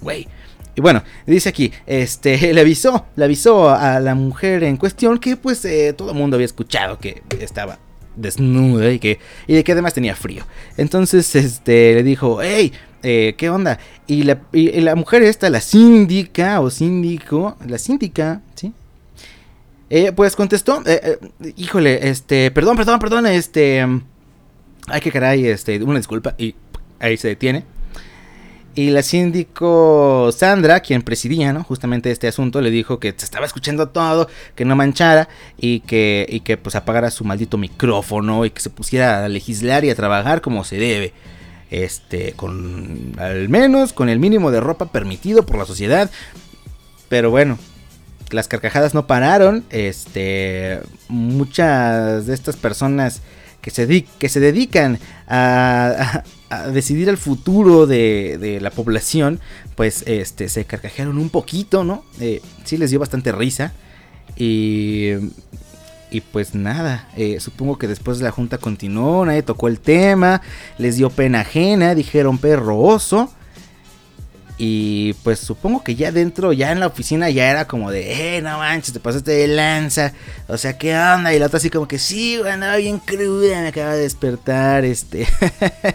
[0.01, 0.27] güey.
[0.75, 5.37] Y bueno, dice aquí, este, le avisó, le avisó a la mujer en cuestión que
[5.37, 7.79] pues eh, todo el mundo había escuchado que estaba
[8.15, 10.45] desnuda y que, y de que además tenía frío.
[10.77, 12.73] Entonces, este, le dijo, hey,
[13.03, 13.79] eh, ¿qué onda?
[14.07, 18.73] Y la, mujer esta, la síndica o síndico, la síndica, ¿sí?
[19.89, 23.85] Eh, pues contestó, eh, eh, híjole, este, perdón, perdón, perdón, este,
[24.87, 26.55] ay, que caray, este, una disculpa, y
[26.99, 27.63] ahí se detiene.
[28.75, 31.63] Y la síndico Sandra, quien presidía, ¿no?
[31.63, 35.29] Justamente este asunto, le dijo que se estaba escuchando todo, que no manchara
[35.59, 39.85] y que, y que pues apagara su maldito micrófono y que se pusiera a legislar
[39.85, 41.13] y a trabajar como se debe.
[41.73, 46.11] Este, con al menos con el mínimo de ropa permitido por la sociedad.
[47.09, 47.57] Pero bueno,
[48.29, 49.63] las carcajadas no pararon.
[49.71, 53.21] Este, muchas de estas personas
[53.61, 59.39] que se, que se dedican a, a- a decidir el futuro de, de la población,
[59.75, 62.03] pues este, se carcajearon un poquito, ¿no?
[62.19, 63.73] Eh, sí les dio bastante risa.
[64.37, 65.13] Y,
[66.13, 70.43] y pues nada, eh, supongo que después la junta continuó, nadie tocó el tema,
[70.77, 73.33] les dio pena ajena, dijeron perro oso.
[74.59, 78.41] Y pues supongo que ya dentro, ya en la oficina ya era como de, eh,
[78.43, 80.13] no manches, te pasaste de lanza.
[80.47, 81.33] O sea, ¿qué onda?
[81.33, 85.25] Y la otra así como que, sí, andaba bien cruda, me acaba de despertar, este.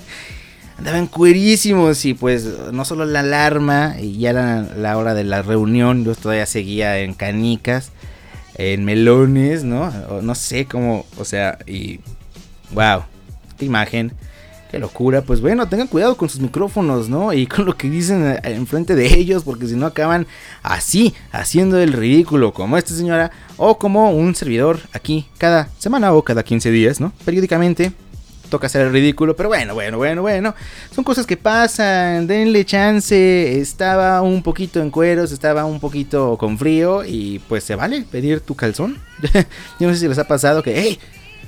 [0.79, 5.43] Andaban cuerísimos y pues no solo la alarma, y ya era la hora de la
[5.43, 7.93] reunión, yo todavía seguía en canicas,
[8.59, 9.91] en melones, ¿no?
[10.21, 12.01] No sé cómo, o sea, y
[12.73, 13.05] wow,
[13.57, 14.13] qué imagen,
[14.71, 15.23] qué locura.
[15.23, 17.33] Pues bueno, tengan cuidado con sus micrófonos, ¿no?
[17.33, 20.27] Y con lo que dicen eh, enfrente de ellos, porque si no acaban
[20.63, 26.23] así, haciendo el ridículo, como esta señora, o como un servidor aquí cada semana o
[26.23, 27.13] cada 15 días, ¿no?
[27.25, 27.93] Periódicamente
[28.49, 30.55] toca hacer el ridículo, pero bueno, bueno, bueno, bueno.
[30.95, 33.61] Son cosas que pasan, denle chance.
[33.61, 38.41] Estaba un poquito en cueros, estaba un poquito con frío y pues se vale pedir
[38.41, 38.99] tu calzón.
[39.81, 40.99] Yo no sé si les ha pasado que, hey,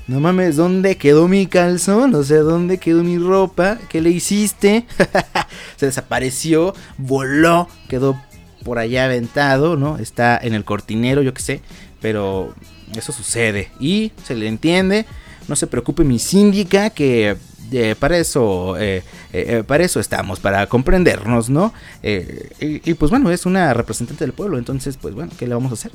[0.06, 2.14] no mames, ¿dónde quedó mi calzón?
[2.14, 3.78] O sea, ¿dónde quedó mi ropa?
[3.88, 4.84] ¿Qué le hiciste?
[5.76, 8.20] se desapareció, voló, quedó
[8.64, 9.98] por allá aventado, ¿no?
[9.98, 11.60] Está en el cortinero, yo qué sé,
[12.00, 12.54] pero
[12.96, 15.06] eso sucede y se le entiende.
[15.50, 17.36] No se preocupe mi síndica que
[17.72, 21.74] eh, para eso eh, eh, para eso estamos, para comprendernos, ¿no?
[22.04, 25.74] Y, pues bueno, es una representante del pueblo, entonces pues bueno, ¿qué le vamos a
[25.74, 25.90] hacer?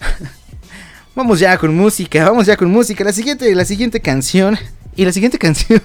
[1.14, 3.04] vamos ya con música, vamos ya con música.
[3.04, 4.58] La siguiente, la siguiente canción.
[4.96, 5.80] Y la siguiente canción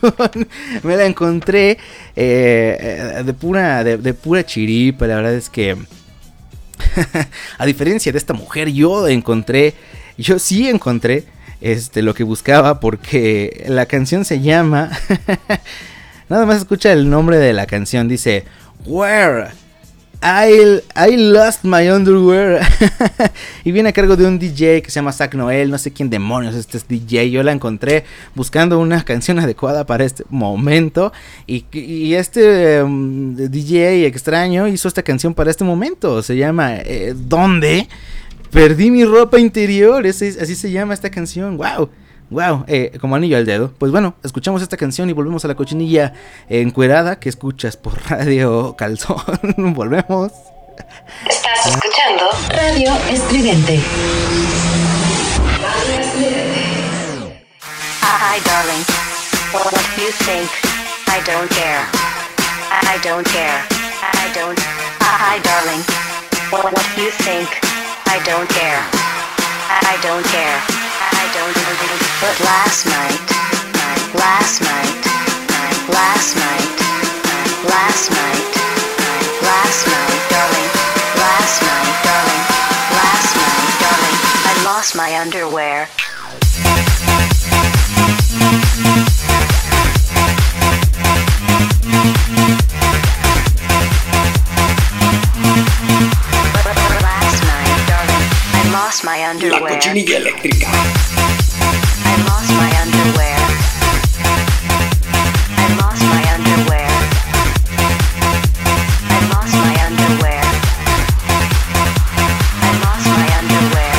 [0.81, 1.77] me la encontré
[2.15, 5.05] de pura de pura chiripa.
[5.05, 5.77] La verdad es que
[7.59, 9.75] a diferencia de esta mujer, yo encontré,
[10.17, 11.25] yo sí encontré
[11.61, 14.91] este, lo que buscaba porque la canción se llama...
[16.29, 18.45] Nada más escucha el nombre de la canción, dice
[18.85, 19.49] Where
[20.21, 22.59] I, I lost my underwear.
[23.63, 25.71] y viene a cargo de un DJ que se llama Zach Noel.
[25.71, 27.31] No sé quién demonios este es DJ.
[27.31, 28.03] Yo la encontré
[28.35, 31.13] buscando una canción adecuada para este momento.
[31.47, 36.21] Y, este um, DJ extraño hizo esta canción para este momento.
[36.21, 37.87] Se llama eh, ¿Dónde?
[38.51, 40.05] Perdí mi ropa interior.
[40.05, 41.57] Ese, así se llama esta canción.
[41.57, 41.89] ¡Wow!
[42.31, 43.73] Wow, eh, como anillo al dedo.
[43.77, 46.13] Pues bueno, escuchamos esta canción y volvemos a la cochinilla
[46.47, 49.17] encuerada que escuchas por Radio Calzón.
[49.73, 50.31] volvemos.
[51.27, 53.79] Estás escuchando Radio Estridente.
[58.01, 58.85] Hi, darling.
[59.51, 60.49] What do you think?
[61.07, 61.85] I don't care.
[62.69, 63.65] I don't care.
[64.01, 64.59] I don't.
[65.01, 65.83] Hi, darling.
[66.51, 67.68] What do you think?
[68.09, 68.81] I don't care.
[69.69, 70.57] I don't care.
[71.13, 71.53] I don't.
[72.19, 73.21] But last night,
[74.17, 74.97] last night,
[75.93, 76.73] last night,
[77.69, 78.49] last night,
[79.45, 80.71] last night, darling,
[81.21, 82.43] last night, darling,
[82.97, 85.87] last night, darling, I lost my underwear.
[98.89, 99.77] Lost my La underwear.
[99.77, 100.67] cochinilla eléctrica.
[102.05, 103.37] I lost my underwear.
[105.57, 106.89] I lost my underwear.
[109.13, 110.43] I lost my underwear.
[112.65, 113.95] I lost my underwear.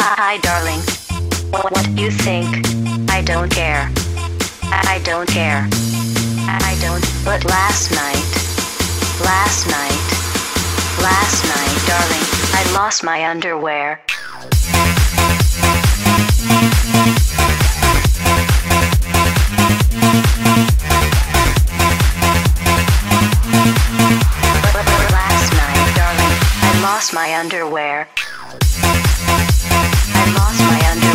[0.00, 0.82] Hi, darling.
[1.50, 2.48] What, what do you think?
[3.10, 3.90] I don't care.
[4.72, 5.68] I don't care.
[6.50, 7.04] I don't.
[7.24, 8.24] But last night,
[9.20, 10.00] last night,
[11.02, 12.24] last night, darling,
[12.54, 14.00] I lost my underwear.
[25.10, 28.08] Last night, darling, I lost my underwear.
[30.14, 31.07] I lost my under.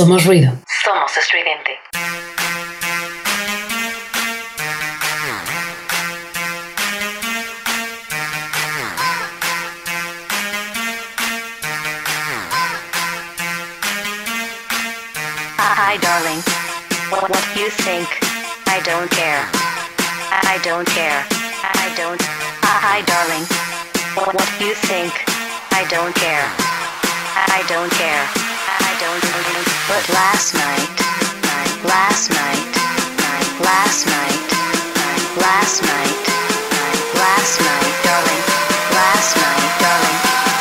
[0.00, 0.50] Somos ruido.
[0.82, 1.78] Somos estridente.
[15.58, 16.40] Hi, darling.
[17.10, 18.08] What, what you think?
[18.68, 19.44] I don't care.
[20.30, 21.26] I don't care.
[21.62, 22.18] I don't.
[22.64, 23.44] Hi, darling.
[24.14, 25.12] What, what you think?
[25.72, 26.48] I don't care.
[27.36, 28.24] I don't care.
[28.80, 29.69] I don't.
[29.90, 31.00] But last night,
[31.82, 32.62] last night,
[33.58, 34.46] last night,
[35.34, 36.26] last night,
[37.18, 38.44] last night, darling,
[38.94, 40.18] last night, darling,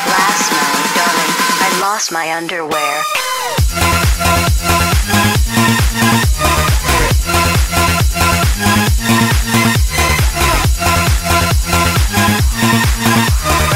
[0.09, 3.03] last night, darling, I lost my underwear.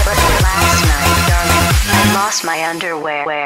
[0.02, 3.46] But last night, darling, I lost my underwear.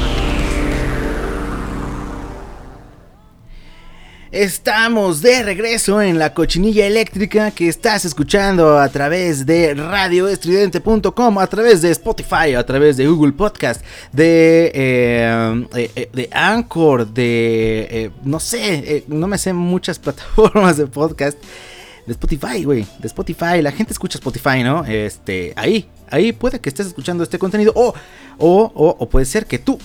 [4.31, 11.47] Estamos de regreso en la cochinilla eléctrica que estás escuchando a través de radioestridente.com, a
[11.47, 18.39] través de Spotify, a través de Google Podcast, de, eh, eh, eh, Anchor, de, no
[18.39, 21.37] sé, no me sé muchas plataformas de podcast.
[22.05, 24.85] De Spotify, güey, de Spotify, la gente escucha Spotify, ¿no?
[24.85, 27.93] Este, ahí, ahí puede que estés escuchando este contenido o,
[28.37, 29.77] o, o, o puede ser que tú,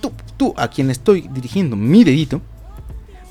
[0.00, 2.40] tú, tú, a quien estoy dirigiendo mi dedito,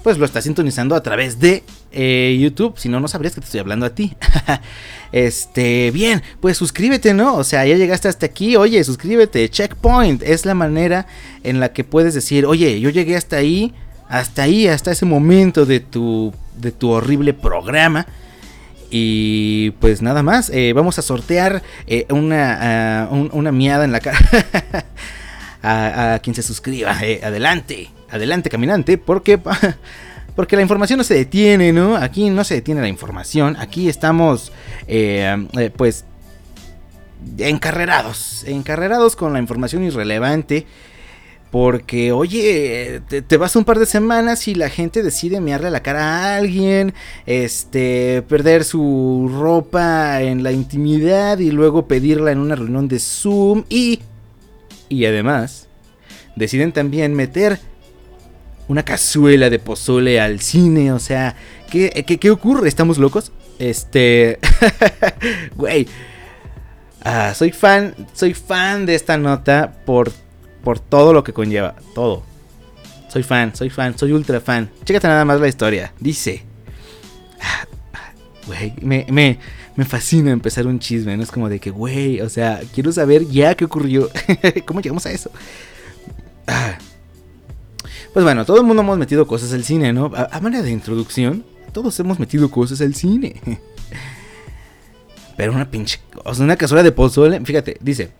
[0.04, 2.74] pues lo estás sintonizando a través de eh, YouTube.
[2.78, 4.16] Si no, no sabrías que te estoy hablando a ti.
[5.12, 7.36] este, bien, pues suscríbete, ¿no?
[7.36, 8.56] O sea, ya llegaste hasta aquí.
[8.56, 9.48] Oye, suscríbete.
[9.50, 11.08] Checkpoint es la manera
[11.44, 13.74] en la que puedes decir, oye, yo llegué hasta ahí,
[14.10, 18.06] hasta ahí, hasta ese momento de tu, de tu horrible programa.
[18.90, 23.94] Y pues nada más, eh, vamos a sortear eh, una, ah, un- una miada en
[23.94, 24.20] la cara
[25.64, 26.98] a, a quien se suscriba.
[27.02, 29.40] Eh, adelante, adelante caminante, porque,
[30.36, 31.96] porque la información no se detiene, ¿no?
[31.96, 34.52] Aquí no se detiene la información, aquí estamos
[34.88, 36.06] eh, eh, pues
[37.38, 40.66] encarrerados, encarrerados con la información irrelevante.
[41.52, 45.84] Porque, oye, te, te vas un par de semanas y la gente decide mearle la
[45.84, 46.94] cara a alguien,
[47.26, 53.66] este, perder su ropa en la intimidad y luego pedirla en una reunión de Zoom
[53.68, 54.00] y,
[54.88, 55.68] y además,
[56.38, 57.60] deciden también meter
[58.72, 61.36] una cazuela de pozole al cine, o sea,
[61.70, 62.70] ¿qué, qué, qué ocurre?
[62.70, 63.34] ¿Estamos locos?
[63.60, 64.40] Este,
[65.58, 65.88] güey,
[67.04, 70.14] ah, soy fan, soy fan de esta nota por
[70.64, 72.24] por todo lo que conlleva, todo.
[73.10, 74.70] Soy fan, soy fan, soy ultra fan.
[74.86, 75.92] Chécate nada más la historia.
[76.00, 76.44] Dice,
[77.42, 77.66] ah,
[78.48, 79.38] güey, me, me,
[79.76, 83.28] me fascina empezar un chisme, no es como de que, güey, o sea, quiero saber
[83.28, 84.10] ya qué ocurrió,
[84.66, 85.30] cómo llegamos a eso.
[86.48, 86.78] Ah.
[88.14, 90.12] Pues bueno, todo el mundo hemos metido cosas al cine, ¿no?
[90.14, 93.40] A, manera de introducción, todos hemos metido cosas al cine.
[95.38, 98.12] Pero una pinche, o sea, una cazuela de pozole, fíjate, dice,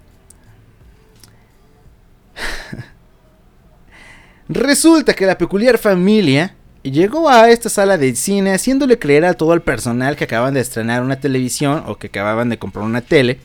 [4.48, 9.54] Resulta que la peculiar familia llegó a esta sala de cine haciéndole creer a todo
[9.54, 13.40] el personal que acaban de estrenar una televisión o que acababan de comprar una tele.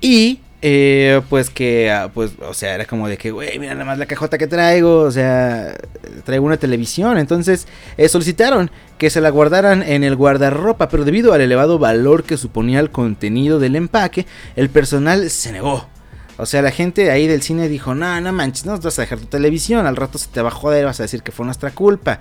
[0.00, 3.86] Y eh, pues que, ah, pues, o sea, era como de que, güey, mira nada
[3.86, 5.74] más la cajota que traigo, o sea,
[6.24, 7.16] traigo una televisión.
[7.18, 12.24] Entonces eh, solicitaron que se la guardaran en el guardarropa, pero debido al elevado valor
[12.24, 15.88] que suponía el contenido del empaque, el personal se negó.
[16.36, 19.18] O sea, la gente ahí del cine dijo, no, no manches, no vas a dejar
[19.18, 21.70] tu televisión, al rato se te va a joder, vas a decir que fue nuestra
[21.70, 22.20] culpa.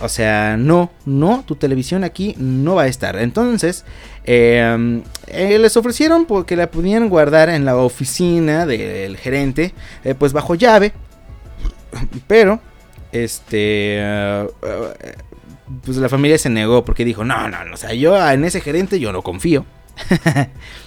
[0.00, 3.16] O sea, no, no, tu televisión aquí no va a estar.
[3.16, 3.84] Entonces,
[4.24, 9.72] eh, eh, les ofrecieron porque la pudieran guardar en la oficina del gerente,
[10.04, 10.92] eh, pues bajo llave.
[12.26, 12.60] Pero,
[13.12, 14.46] este, eh,
[15.84, 18.60] pues la familia se negó porque dijo, no, no, no, o sea, yo en ese
[18.60, 19.64] gerente yo no confío.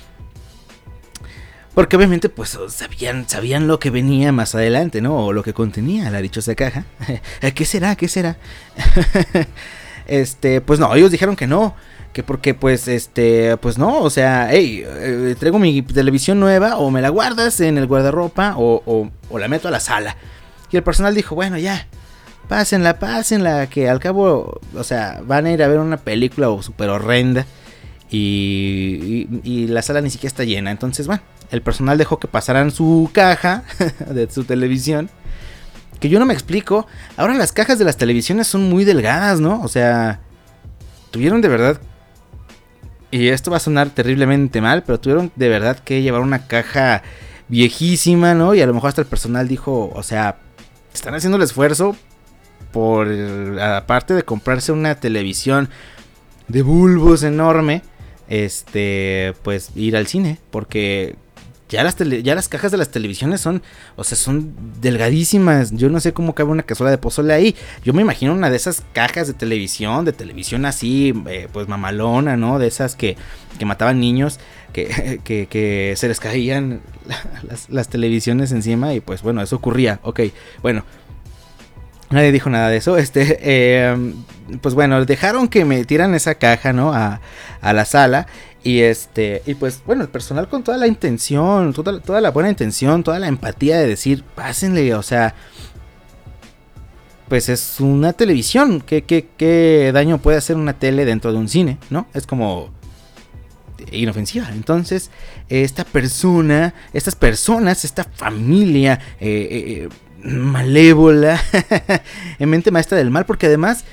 [1.74, 5.26] Porque obviamente pues sabían, sabían lo que venía más adelante, ¿no?
[5.26, 6.86] O lo que contenía la dichosa caja.
[7.56, 7.96] ¿Qué será?
[7.96, 8.38] ¿Qué será?
[10.08, 11.76] este, pues no, ellos dijeron que no.
[12.14, 16.90] Que porque pues, este, pues no, o sea, hey, eh, traigo mi televisión nueva o
[16.90, 20.18] me la guardas en el guardarropa o, o, o la meto a la sala.
[20.72, 21.88] Y el personal dijo, bueno, ya,
[22.48, 26.90] pásenla, pásenla, que al cabo, o sea, van a ir a ver una película súper
[26.90, 27.46] horrenda.
[28.10, 30.72] Y, y, y la sala ni siquiera está llena.
[30.72, 31.22] Entonces, bueno,
[31.52, 33.64] el personal dejó que pasaran su caja
[34.10, 35.10] de su televisión.
[36.00, 36.88] Que yo no me explico.
[37.18, 39.62] Ahora las cajas de las televisiones son muy delgadas, ¿no?
[39.62, 40.22] O sea,
[41.12, 41.82] tuvieron de verdad...
[43.12, 47.02] Y esto va a sonar terriblemente mal, pero tuvieron de verdad que llevar una caja
[47.48, 48.54] viejísima, ¿no?
[48.54, 50.38] Y a lo mejor hasta el personal dijo, o sea,
[50.94, 51.96] están haciendo el esfuerzo
[52.72, 53.10] por,
[53.60, 55.70] aparte de comprarse una televisión
[56.48, 57.82] de bulbos enorme,
[58.28, 61.16] este, pues ir al cine, porque
[61.70, 63.62] ya las, tele- ya las cajas de las televisiones son,
[63.96, 65.72] o sea, son delgadísimas.
[65.72, 67.56] Yo no sé cómo cabe una cazuela de pozole ahí.
[67.84, 72.36] Yo me imagino una de esas cajas de televisión, de televisión así, eh, pues mamalona,
[72.38, 72.60] ¿no?
[72.60, 73.16] De esas que,
[73.58, 74.40] que mataban niños,
[74.74, 76.82] que, que, que se les caían
[77.48, 80.00] las, las televisiones encima y pues bueno, eso ocurría.
[80.04, 80.22] Ok,
[80.62, 80.84] bueno.
[82.12, 82.98] Nadie dijo nada de eso.
[82.98, 84.14] Este, eh,
[84.62, 86.92] pues bueno, dejaron que metieran esa caja, ¿no?
[86.92, 87.22] A,
[87.62, 88.26] a la sala.
[88.64, 92.50] Y este, y pues bueno, el personal con toda la intención, toda, toda la buena
[92.50, 95.34] intención, toda la empatía de decir, pásenle, o sea,
[97.30, 98.82] pues es una televisión.
[98.82, 102.08] ¿Qué, qué, qué daño puede hacer una tele dentro de un cine, no?
[102.14, 102.72] Es como
[103.92, 104.50] inofensiva.
[104.52, 105.10] Entonces,
[105.48, 111.42] esta persona, estas personas, esta familia eh, eh, malévola,
[112.40, 113.86] en mente maestra del mal, porque además,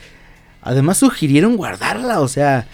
[0.62, 2.66] además sugirieron guardarla, o sea,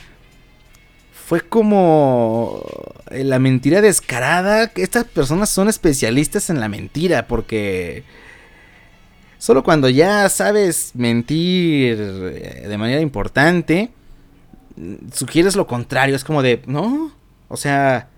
[1.33, 2.63] fue como
[3.11, 4.71] eh, la mentira descarada.
[4.75, 8.05] Estas personas son especialistas en la mentira, porque
[9.39, 13.93] solo cuando ya sabes mentir eh, de manera importante,
[14.77, 16.15] mm, sugieres lo contrario.
[16.17, 17.15] Es como de, no,
[17.49, 18.11] o sea,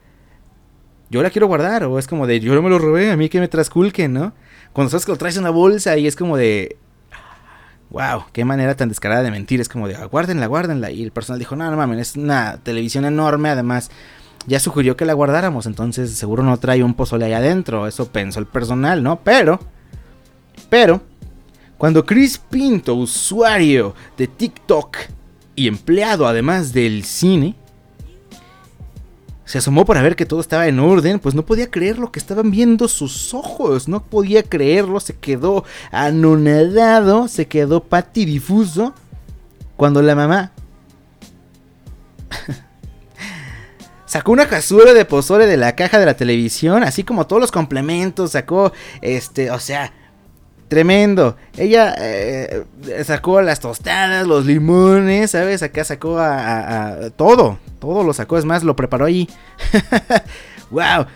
[1.09, 1.85] yo la quiero guardar.
[1.85, 4.33] O es como de, yo no me lo robé, a mí que me trasculquen, ¿no?
[4.73, 6.79] Cuando sabes que lo traes en una bolsa y es como de,
[7.95, 9.61] wow, qué manera tan descarada de mentir.
[9.61, 10.91] Es como de, "Ah, guárdenla, guárdenla.
[10.91, 13.51] Y el personal dijo, no, no mames, es una televisión enorme.
[13.51, 13.89] Además,
[14.49, 15.67] ya sugirió que la guardáramos.
[15.67, 17.87] Entonces, seguro no trae un pozole ahí adentro.
[17.87, 19.21] Eso pensó el personal, ¿no?
[19.21, 19.61] Pero,
[20.69, 21.03] pero,
[21.79, 24.97] cuando Chris Pinto, usuario de TikTok
[25.55, 27.55] y empleado además del cine,
[29.45, 32.19] se asomó para ver que todo estaba en orden, pues no podía creer lo que
[32.19, 38.95] estaban viendo sus ojos, no podía creerlo, se quedó anonadado, se quedó patidifuso,
[39.77, 40.53] cuando la mamá
[44.07, 47.53] sacó una cazuela de pozole de la caja de la televisión, así como todos los
[47.53, 48.73] complementos, sacó,
[49.03, 49.93] este, o sea,
[50.75, 51.37] tremendo.
[51.57, 52.65] Ella eh,
[53.05, 55.63] sacó las tostadas, los limones, ¿sabes?
[55.63, 59.29] Acá sacó a, todo, todo lo sacó, es más, lo preparó ahí.
[60.71, 61.07] wow.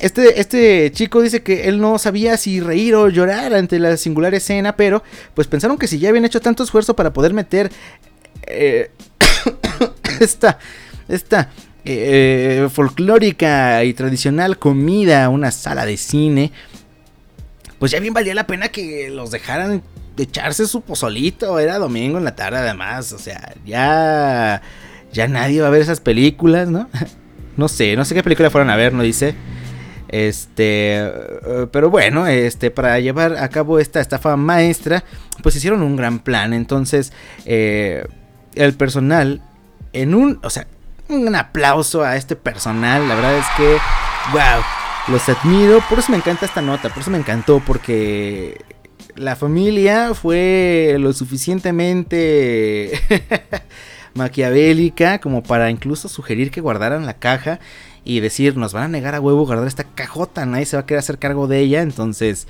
[0.00, 4.34] Este, este chico dice que él no sabía si reír o llorar ante la singular
[4.34, 7.72] escena, pero pues pensaron que si ya habían hecho tanto esfuerzo para poder meter
[8.46, 8.90] eh,
[10.20, 10.58] esta,
[11.08, 11.48] esta
[11.86, 16.52] eh, folclórica y tradicional comida a una sala de cine,
[17.84, 19.82] pues ya bien valía la pena que los dejaran
[20.16, 21.58] echarse su pozolito.
[21.58, 24.62] Era domingo en la tarde además, o sea, ya,
[25.12, 26.88] ya nadie va a ver esas películas, ¿no?
[27.58, 29.34] No sé, no sé qué película fueron a ver, no dice.
[30.08, 35.04] Este, eh, pero bueno, este, para llevar a cabo esta estafa maestra,
[35.42, 36.54] pues hicieron un gran plan.
[36.54, 37.12] Entonces,
[37.44, 38.06] eh,
[38.54, 39.42] el personal,
[39.92, 40.66] en un, o sea,
[41.10, 43.06] un aplauso a este personal.
[43.06, 43.76] La verdad es que,
[44.32, 44.62] wow,
[45.08, 45.80] los admiro.
[45.88, 48.58] Por eso me encanta esta nota, por eso me encantó, porque
[49.16, 52.92] la familia fue lo suficientemente
[54.14, 57.60] maquiavélica como para incluso sugerir que guardaran la caja
[58.04, 60.86] y decir, nos van a negar a huevo guardar esta cajota, nadie se va a
[60.86, 62.46] querer hacer cargo de ella, entonces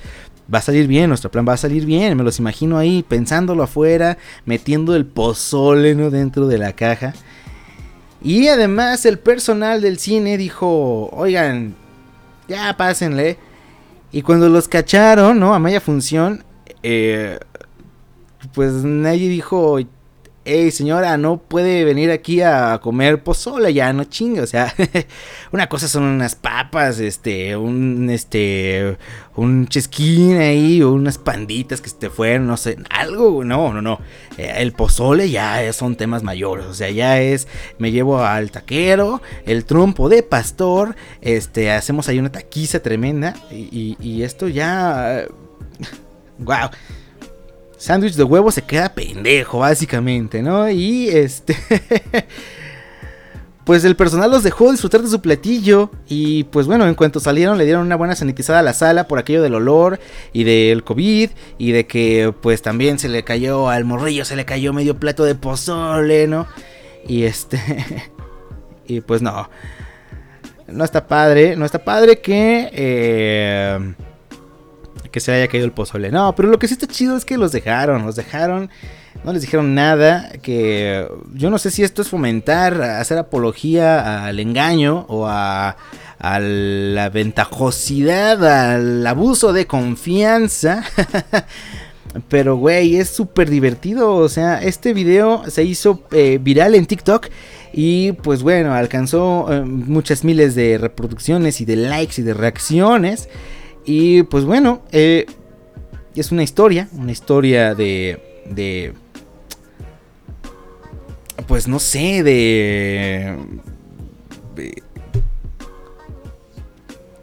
[0.52, 3.62] va a salir bien, nuestro plan va a salir bien, me los imagino ahí pensándolo
[3.62, 6.10] afuera, metiendo el pozole ¿no?
[6.10, 7.14] dentro de la caja.
[8.22, 11.76] Y además el personal del cine dijo, oigan,
[12.48, 13.38] ya pásenle.
[14.12, 15.54] Y cuando los cacharon, ¿no?
[15.54, 16.44] A media función,
[16.82, 17.38] eh,
[18.52, 19.78] pues nadie dijo,
[20.44, 24.74] hey señora, no puede venir aquí a comer pozole, ya no chingue, o sea,
[25.52, 28.96] una cosa son unas papas, este, un, este,
[29.36, 33.98] un chesquín ahí, unas panditas que se te fueron, no sé, algo, no, no, no,
[34.36, 37.46] Eh, el pozole ya son temas mayores, o sea, ya es,
[37.78, 43.68] me llevo al taquero, el trompo de pastor, este, hacemos ahí una taquiza tremenda, y,
[43.72, 45.24] y- y esto ya,
[46.38, 46.68] wow,
[47.84, 50.70] sándwich de huevo se queda pendejo, básicamente, ¿no?
[50.70, 51.56] Y este.
[53.64, 55.90] Pues el personal los dejó disfrutar de su platillo.
[56.06, 59.18] Y pues bueno, en cuanto salieron, le dieron una buena sanitizada a la sala por
[59.18, 59.98] aquello del olor
[60.34, 61.30] y del COVID.
[61.56, 65.24] Y de que pues también se le cayó al morrillo, se le cayó medio plato
[65.24, 66.46] de pozole, ¿no?
[67.08, 67.58] Y este.
[68.86, 69.48] y pues no.
[70.66, 71.56] No está padre.
[71.56, 72.68] No está padre que.
[72.70, 73.94] eh,
[75.14, 76.10] que se haya caído el pozole.
[76.10, 78.68] No, pero lo que sí está chido es que los dejaron, los dejaron,
[79.22, 84.40] no les dijeron nada, que yo no sé si esto es fomentar, hacer apología al
[84.40, 85.76] engaño o a,
[86.18, 90.82] a la ventajosidad, al abuso de confianza.
[92.28, 94.16] Pero, güey, es súper divertido.
[94.16, 97.28] O sea, este video se hizo eh, viral en TikTok.
[97.72, 103.28] Y pues bueno, alcanzó eh, muchas miles de reproducciones y de likes y de reacciones.
[103.84, 105.26] Y pues bueno, eh,
[106.14, 108.42] es una historia, una historia de...
[108.50, 108.94] de
[111.46, 113.36] pues no sé, de...
[114.54, 114.82] de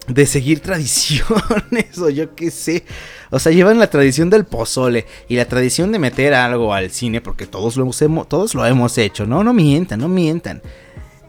[0.08, 2.84] de seguir tradiciones o yo qué sé.
[3.30, 7.20] O sea, llevan la tradición del pozole y la tradición de meter algo al cine
[7.20, 9.42] porque todos lo hemos, todos lo hemos hecho, ¿no?
[9.42, 10.62] No mientan, no mientan.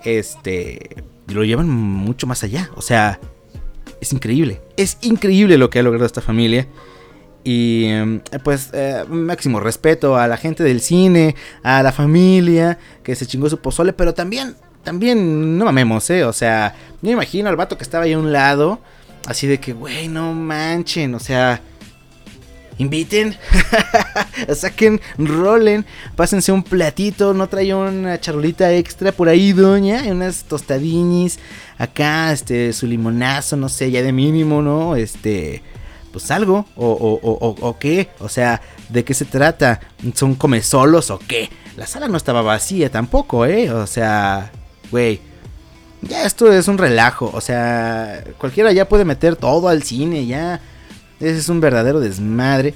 [0.04, 2.70] Este, lo llevan mucho más allá.
[2.76, 3.20] O sea,
[4.04, 4.62] es increíble.
[4.78, 6.68] Es increíble lo que ha logrado esta familia.
[7.44, 13.16] Y em, pues eh, máximo respeto a la gente del cine, a la familia que
[13.16, 16.26] se chingó su pozole, pero también también no mamemos, ¿eh?
[16.26, 18.80] O sea, yo imagino al vato que estaba ahí a un lado,
[19.26, 21.62] así de que, güey, no manchen, o sea,
[22.84, 23.36] inviten,
[24.56, 31.40] saquen, rolen, pásense un platito, no trae una charolita extra por ahí, doña, unas tostadinis,
[31.78, 34.96] acá, este, su limonazo, no sé, ya de mínimo, ¿no?
[34.96, 35.64] Este,
[36.12, 39.80] pues algo, o, o, o, o qué, o sea, ¿de qué se trata?
[40.14, 41.50] ¿Son come solos o qué?
[41.76, 43.72] La sala no estaba vacía tampoco, ¿eh?
[43.72, 44.52] O sea,
[44.92, 45.20] güey.
[46.04, 50.60] Ya esto es un relajo, o sea, cualquiera ya puede meter todo al cine, ya.
[51.24, 52.74] Ese es un verdadero desmadre.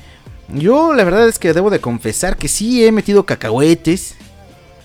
[0.48, 4.16] Yo la verdad es que debo de confesar que sí he metido cacahuetes.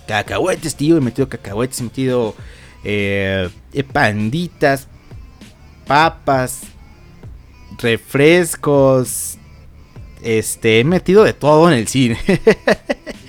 [0.09, 2.35] Cacahuetes, tío, he metido cacahuetes, he metido
[2.83, 3.49] eh,
[3.93, 4.89] panditas,
[5.87, 6.63] papas,
[7.79, 9.39] refrescos.
[10.23, 12.19] Este, he metido de todo en el cine.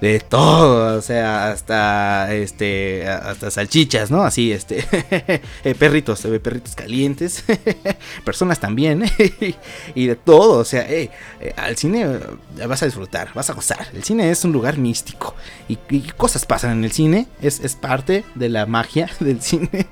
[0.00, 4.22] de todo, o sea, hasta este hasta salchichas, ¿no?
[4.22, 4.84] Así este
[5.64, 7.44] eh, perritos, eh, perritos calientes,
[8.24, 9.04] personas también
[9.94, 11.10] y de todo, o sea, eh,
[11.56, 12.18] al cine
[12.66, 13.88] vas a disfrutar, vas a gozar.
[13.92, 15.34] El cine es un lugar místico
[15.68, 19.86] y, y cosas pasan en el cine, es, es parte de la magia del cine.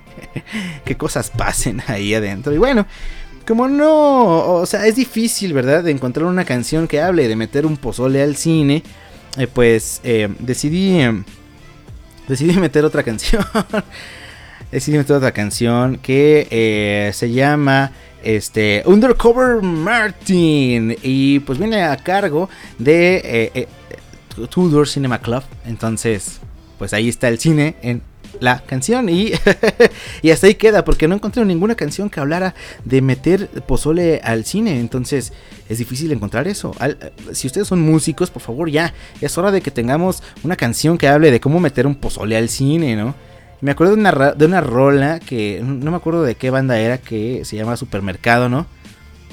[0.84, 2.52] que cosas pasen ahí adentro.
[2.52, 2.86] Y bueno,
[3.46, 5.84] como no, o sea, es difícil, ¿verdad?
[5.84, 8.82] De encontrar una canción que hable de meter un pozole al cine.
[9.38, 10.98] Eh, pues eh, decidí
[12.26, 13.44] decidí meter otra canción.
[14.72, 21.96] decidí meter otra canción que eh, se llama este Undercover Martin y pues viene a
[21.96, 23.68] cargo de
[24.50, 25.44] Tudor Cinema Club.
[25.64, 26.40] Entonces,
[26.78, 28.02] pues ahí está el cine en
[28.40, 29.08] la canción.
[29.08, 29.32] Y,
[30.22, 34.44] y hasta ahí queda porque no encontré ninguna canción que hablara de meter pozole al
[34.44, 34.80] cine.
[34.80, 35.32] Entonces
[35.68, 36.74] es difícil encontrar eso.
[37.32, 41.08] Si ustedes son músicos por favor ya es hora de que tengamos una canción que
[41.08, 43.14] hable de cómo meter un pozole al cine no
[43.60, 46.98] me acuerdo de una, de una rola que no me acuerdo de qué banda era
[46.98, 48.66] que se llama Supermercado no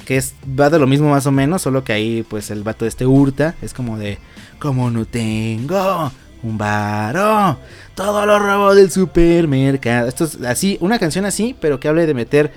[0.05, 2.85] que es va de lo mismo más o menos solo que ahí pues el vato
[2.85, 4.17] este hurta es como de
[4.59, 6.11] como no tengo
[6.45, 7.57] un varo
[7.95, 10.07] todo lo robo del supermercado.
[10.07, 12.51] Esto es así, una canción así, pero que hable de meter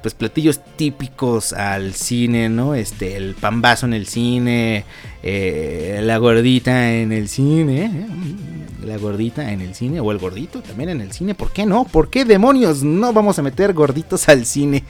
[0.00, 2.76] pues platillos típicos al cine, ¿no?
[2.76, 4.84] Este, el pambazo en el cine,
[5.24, 8.86] eh, la gordita en el cine, ¿eh?
[8.86, 11.84] la gordita en el cine, o el gordito también en el cine, ¿por qué no?
[11.84, 14.84] ¿Por qué demonios no vamos a meter gorditos al cine?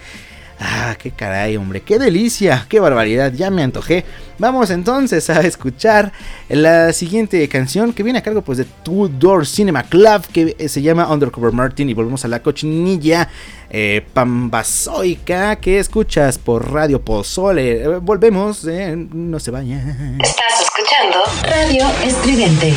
[0.61, 4.05] Ah, qué caray, hombre, qué delicia, qué barbaridad, ya me antojé.
[4.39, 6.13] Vamos entonces a escuchar
[6.49, 10.69] la siguiente canción que viene a cargo pues de Two Door Cinema Club que eh,
[10.69, 13.29] se llama Undercover Martin y volvemos a la cochinilla
[13.71, 17.83] eh, pambazoica que escuchas por Radio Pozole.
[17.83, 20.19] Eh, volvemos, eh, no se vayan.
[20.21, 22.75] Estás escuchando Radio Estridente.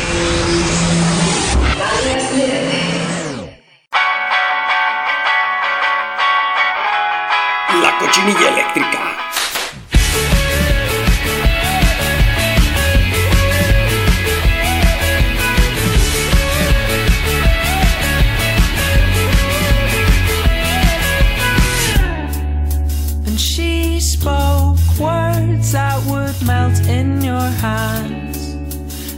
[23.25, 28.37] And she spoke words that would melt in your hands.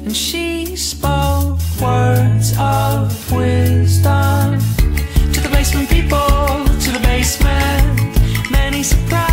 [0.05, 4.59] And she spoke words of wisdom
[5.33, 6.27] to the basement people,
[6.83, 7.82] to the basement.
[8.83, 9.32] face,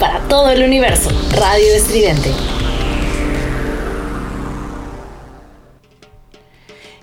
[0.00, 1.10] Para todo el universo.
[1.30, 2.28] Radio Estridente.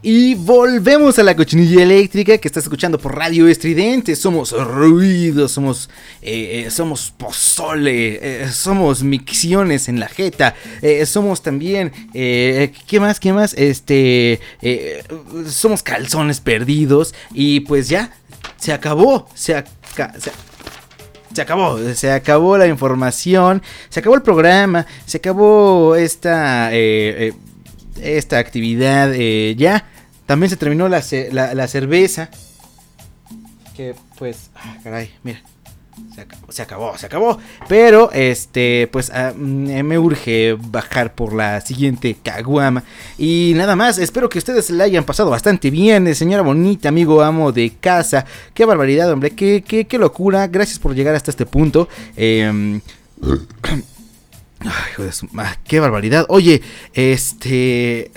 [0.01, 4.17] Y volvemos a la cochinilla eléctrica que estás escuchando por Radio Estridente.
[4.17, 5.89] Somos ruido, somos,
[6.21, 10.53] eh, eh, somos pozole, eh, somos micciones en la jeta,
[11.05, 13.21] somos también, ¿qué más?
[13.21, 13.53] ¿Qué más?
[13.53, 14.41] Este,
[15.47, 18.11] somos calzones perdidos y pues ya,
[18.57, 20.13] se acabó, se, aca-
[21.33, 27.33] se- acabó, se acabó la información, se acabó el programa, se acabó esta, eh, eh,
[28.17, 29.85] esta actividad, eh, ya,
[30.25, 32.29] también se terminó la, la- la cerveza,
[33.75, 35.41] que pues, ah, caray, mira,
[36.13, 41.33] se acabó, se acabó, se acabó, pero este, pues ah, mm, me urge bajar por
[41.33, 42.83] la siguiente caguama.
[43.17, 47.21] Y nada más, espero que ustedes la hayan pasado bastante bien, eh, señora bonita, amigo
[47.21, 51.45] amo de casa, qué barbaridad, hombre, qué, qué, qué locura, gracias por llegar hasta este
[51.45, 51.87] punto,
[52.17, 52.79] eh,
[54.63, 56.25] Ay, ah, qué barbaridad.
[56.29, 56.61] Oye,
[56.93, 58.11] este.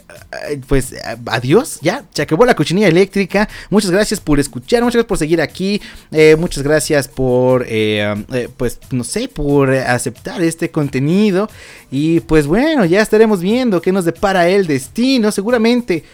[0.69, 0.95] Pues
[1.27, 2.05] adiós, ya.
[2.13, 3.49] Se acabó la cochinilla eléctrica.
[3.71, 4.83] Muchas gracias por escuchar.
[4.83, 5.81] Muchas gracias por seguir aquí.
[6.13, 7.65] eh, muchas gracias por.
[7.69, 11.49] eh, eh, pues no sé, por aceptar este contenido.
[11.91, 15.33] Y pues bueno, ya estaremos viendo qué nos depara el destino.
[15.33, 16.05] Seguramente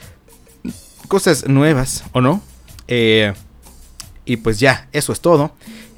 [1.09, 2.43] cosas nuevas, ¿o no?
[4.25, 5.53] Y pues ya, eso es todo.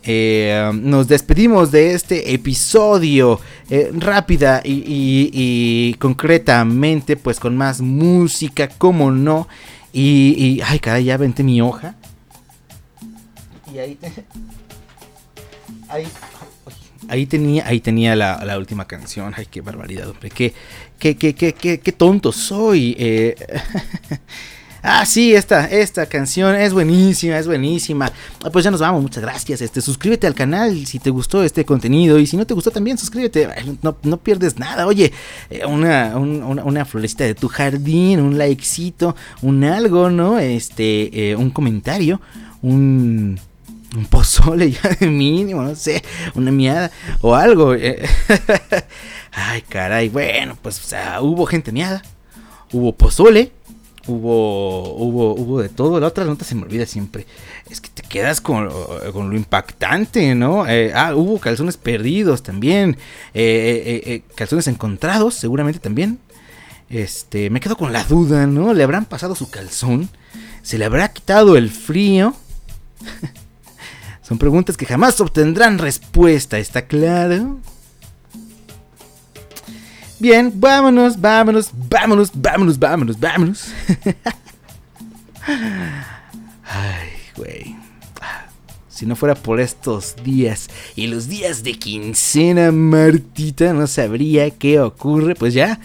[0.04, 3.40] Eh, nos despedimos de este episodio
[3.70, 9.46] eh, rápida y, concretamente, pues con más música, como no.
[9.92, 11.94] Y, ay, caray, ya venté mi hoja.
[13.72, 13.98] Y ahí,
[17.08, 19.34] ahí, tenía, ahí tenía la, última canción.
[19.36, 20.30] Ay, qué barbaridad, hombre.
[20.30, 20.52] Qué,
[20.98, 22.96] qué, qué, qué, qué, qué tonto soy.
[22.98, 23.36] Eh,
[24.84, 28.10] Ah, sí, esta, esta canción es buenísima, es buenísima.
[28.42, 29.60] Ah, Pues ya nos vamos, muchas gracias.
[29.60, 32.18] Este, suscríbete al canal si te gustó este contenido.
[32.18, 33.48] Y si no te gustó también, suscríbete.
[33.82, 34.86] No, no pierdes nada.
[34.88, 35.12] Oye,
[35.50, 40.38] eh, una, un- una, florecita de tu jardín, un likecito, un algo, ¿no?
[40.40, 42.20] Este, eh, un comentario,
[42.60, 43.38] un.
[44.08, 46.02] Pozole ya de mínimo, no sé,
[46.34, 47.74] una miada o algo.
[47.74, 48.02] eh.
[49.32, 50.80] Ay, caray, bueno, pues
[51.20, 52.02] hubo gente miada,
[52.72, 53.52] hubo pozole,
[54.06, 56.00] hubo, hubo, hubo de todo.
[56.00, 57.26] La otra nota se me olvida siempre.
[57.70, 58.70] Es que te quedas con,
[59.12, 60.66] con lo impactante, ¿no?
[60.66, 62.96] Eh, ah, hubo calzones perdidos también.
[63.34, 66.18] eh, eh, calzones encontrados, seguramente también.
[66.92, 68.74] Este, me quedo con la duda, ¿no?
[68.74, 70.10] ¿Le habrán pasado su calzón?
[70.62, 72.34] ¿Se le habrá quitado el frío?
[74.22, 77.58] Son preguntas que jamás obtendrán respuesta, ¿está claro?
[80.22, 83.74] Bien, vámonos, vámonos, vámonos, vámonos, vámonos, vámonos.
[86.62, 87.74] Ay, güey.
[88.88, 94.78] Si no fuera por estos días y los días de quincena, Martita, no sabría qué
[94.78, 95.34] ocurre.
[95.34, 95.80] Pues ya,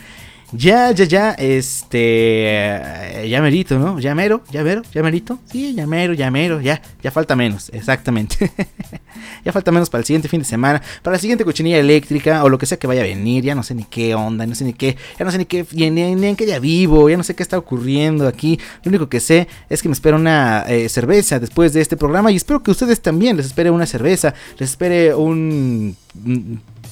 [0.54, 4.00] ya, ya, ya, este, ya merito, ¿no?
[4.00, 5.40] Ya mero, ya mero, ya merito.
[5.52, 8.52] Sí, ya ya mero, ya, ya falta menos, exactamente.
[9.46, 12.50] ya falta menos para el siguiente fin de semana, para la siguiente cochinilla eléctrica o
[12.50, 13.44] lo que sea que vaya a venir.
[13.44, 15.66] Ya no sé ni qué onda, no sé ni qué, ya no sé ni qué,
[15.74, 18.60] ni, ni- ni en qué ya vivo, ya no sé qué está ocurriendo aquí.
[18.84, 22.32] Lo único que sé es que me espera una eh, cerveza después de este programa
[22.32, 25.96] y espero que ustedes también les espere una cerveza, les espere un...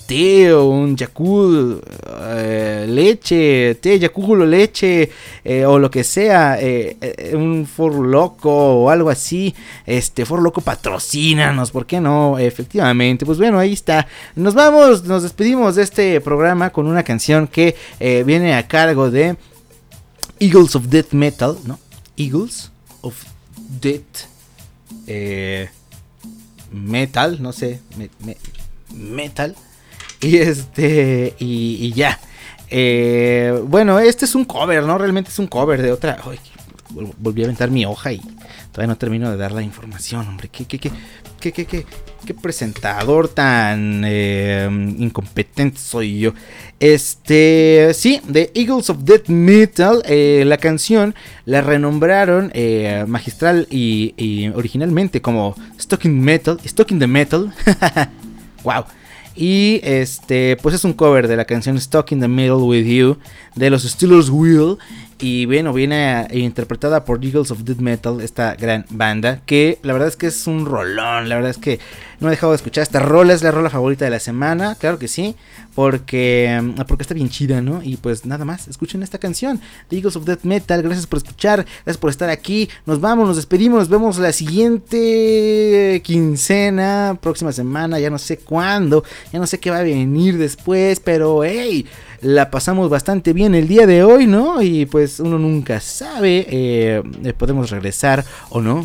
[0.07, 1.83] té o un Yakult
[2.27, 5.09] eh, leche, té, Yakult leche
[5.43, 9.53] eh, o lo que sea, eh, un For Loco o algo así,
[9.85, 12.37] este For Loco patrocínanos, ¿por qué no?
[12.39, 14.07] Efectivamente, pues bueno, ahí está.
[14.35, 17.75] Nos vamos, nos despedimos de este programa con una canción que
[18.25, 19.35] viene a cargo de
[20.39, 21.79] Eagles of Death Metal, ¿no?
[22.17, 23.15] Eagles of
[23.81, 24.27] Death
[26.71, 28.37] Metal, no sé, me- me-
[28.93, 29.55] Metal.
[30.21, 32.19] Y este, y, ya.
[32.69, 34.97] Eh, bueno, este es un cover, ¿no?
[34.97, 36.17] Realmente es un cover de otra.
[37.17, 38.21] Volví a aventar mi hoja y
[38.71, 40.49] todavía no termino de dar la información, hombre.
[40.49, 40.91] ¿Qué, qué, qué,
[41.39, 41.85] qué, qué, qué,
[42.25, 46.33] qué presentador tan eh, incompetente soy yo?
[46.79, 50.01] Este, sí, de Eagles of Death Metal.
[50.05, 56.91] eh, la canción la renombraron eh, magistral y, y originalmente como Stuck in Metal, Stuck
[56.91, 57.53] in the Metal.
[58.63, 58.85] wow.
[59.35, 63.17] Y este, pues es un cover de la canción Stuck in the Middle with You
[63.55, 64.77] de los Steelers Wheel.
[65.17, 69.39] Y bueno, viene eh, interpretada por Eagles of Death Metal, esta gran banda.
[69.45, 71.29] Que la verdad es que es un rolón.
[71.29, 71.79] La verdad es que
[72.19, 73.33] no he dejado de escuchar esta rola.
[73.33, 75.35] Es la rola favorita de la semana, claro que sí.
[75.73, 77.81] Porque, mm, porque está bien chida, ¿no?
[77.81, 80.81] Y pues nada más, escuchen esta canción Eagles of Death Metal.
[80.81, 82.69] Gracias por escuchar, gracias por estar aquí.
[82.85, 89.03] Nos vamos, nos despedimos, nos vemos la siguiente quincena, próxima semana, ya no sé cuándo,
[89.31, 91.85] ya no sé qué va a venir después, pero hey,
[92.25, 94.61] la pasamos bastante bien el día de hoy, ¿no?
[94.63, 97.03] Y pues uno nunca sabe, eh,
[97.37, 98.83] podemos regresar o no.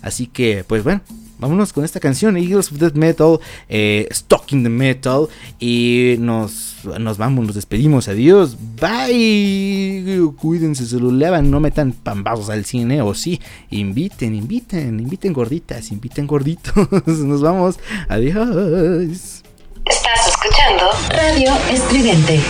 [0.00, 1.02] Así que, pues bueno,
[1.38, 5.26] vámonos con esta canción, Eagles of Death Metal, eh, Stuck in the Metal.
[5.60, 10.32] Y nos, nos vamos, nos despedimos, adiós, bye.
[10.38, 16.26] Cuídense, se lo no metan pambazos al cine, o sí, inviten, inviten, inviten gorditas, inviten
[16.26, 16.72] gorditos.
[17.06, 17.78] Nos vamos,
[18.08, 19.37] adiós.
[19.84, 22.40] Estás escuchando Radio Estridente.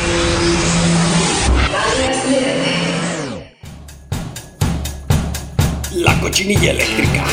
[5.95, 7.25] La cochinilla eléctrica.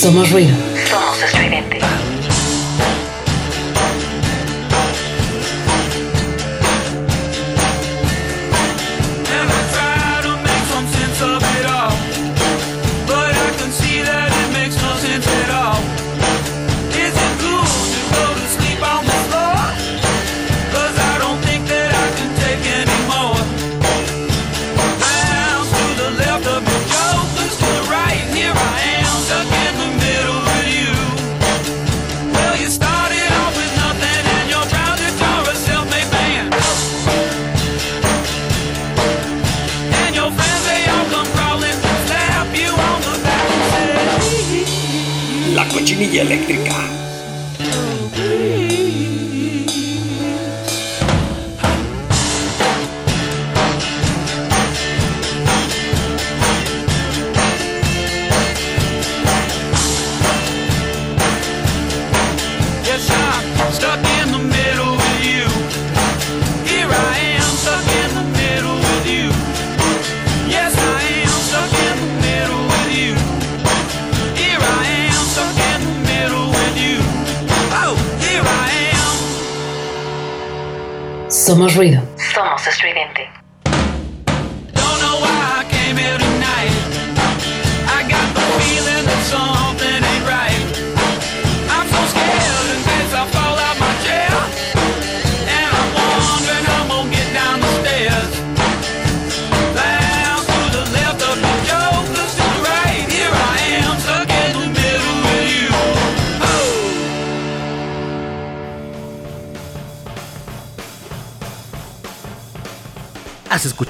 [0.00, 0.69] Somos ruido.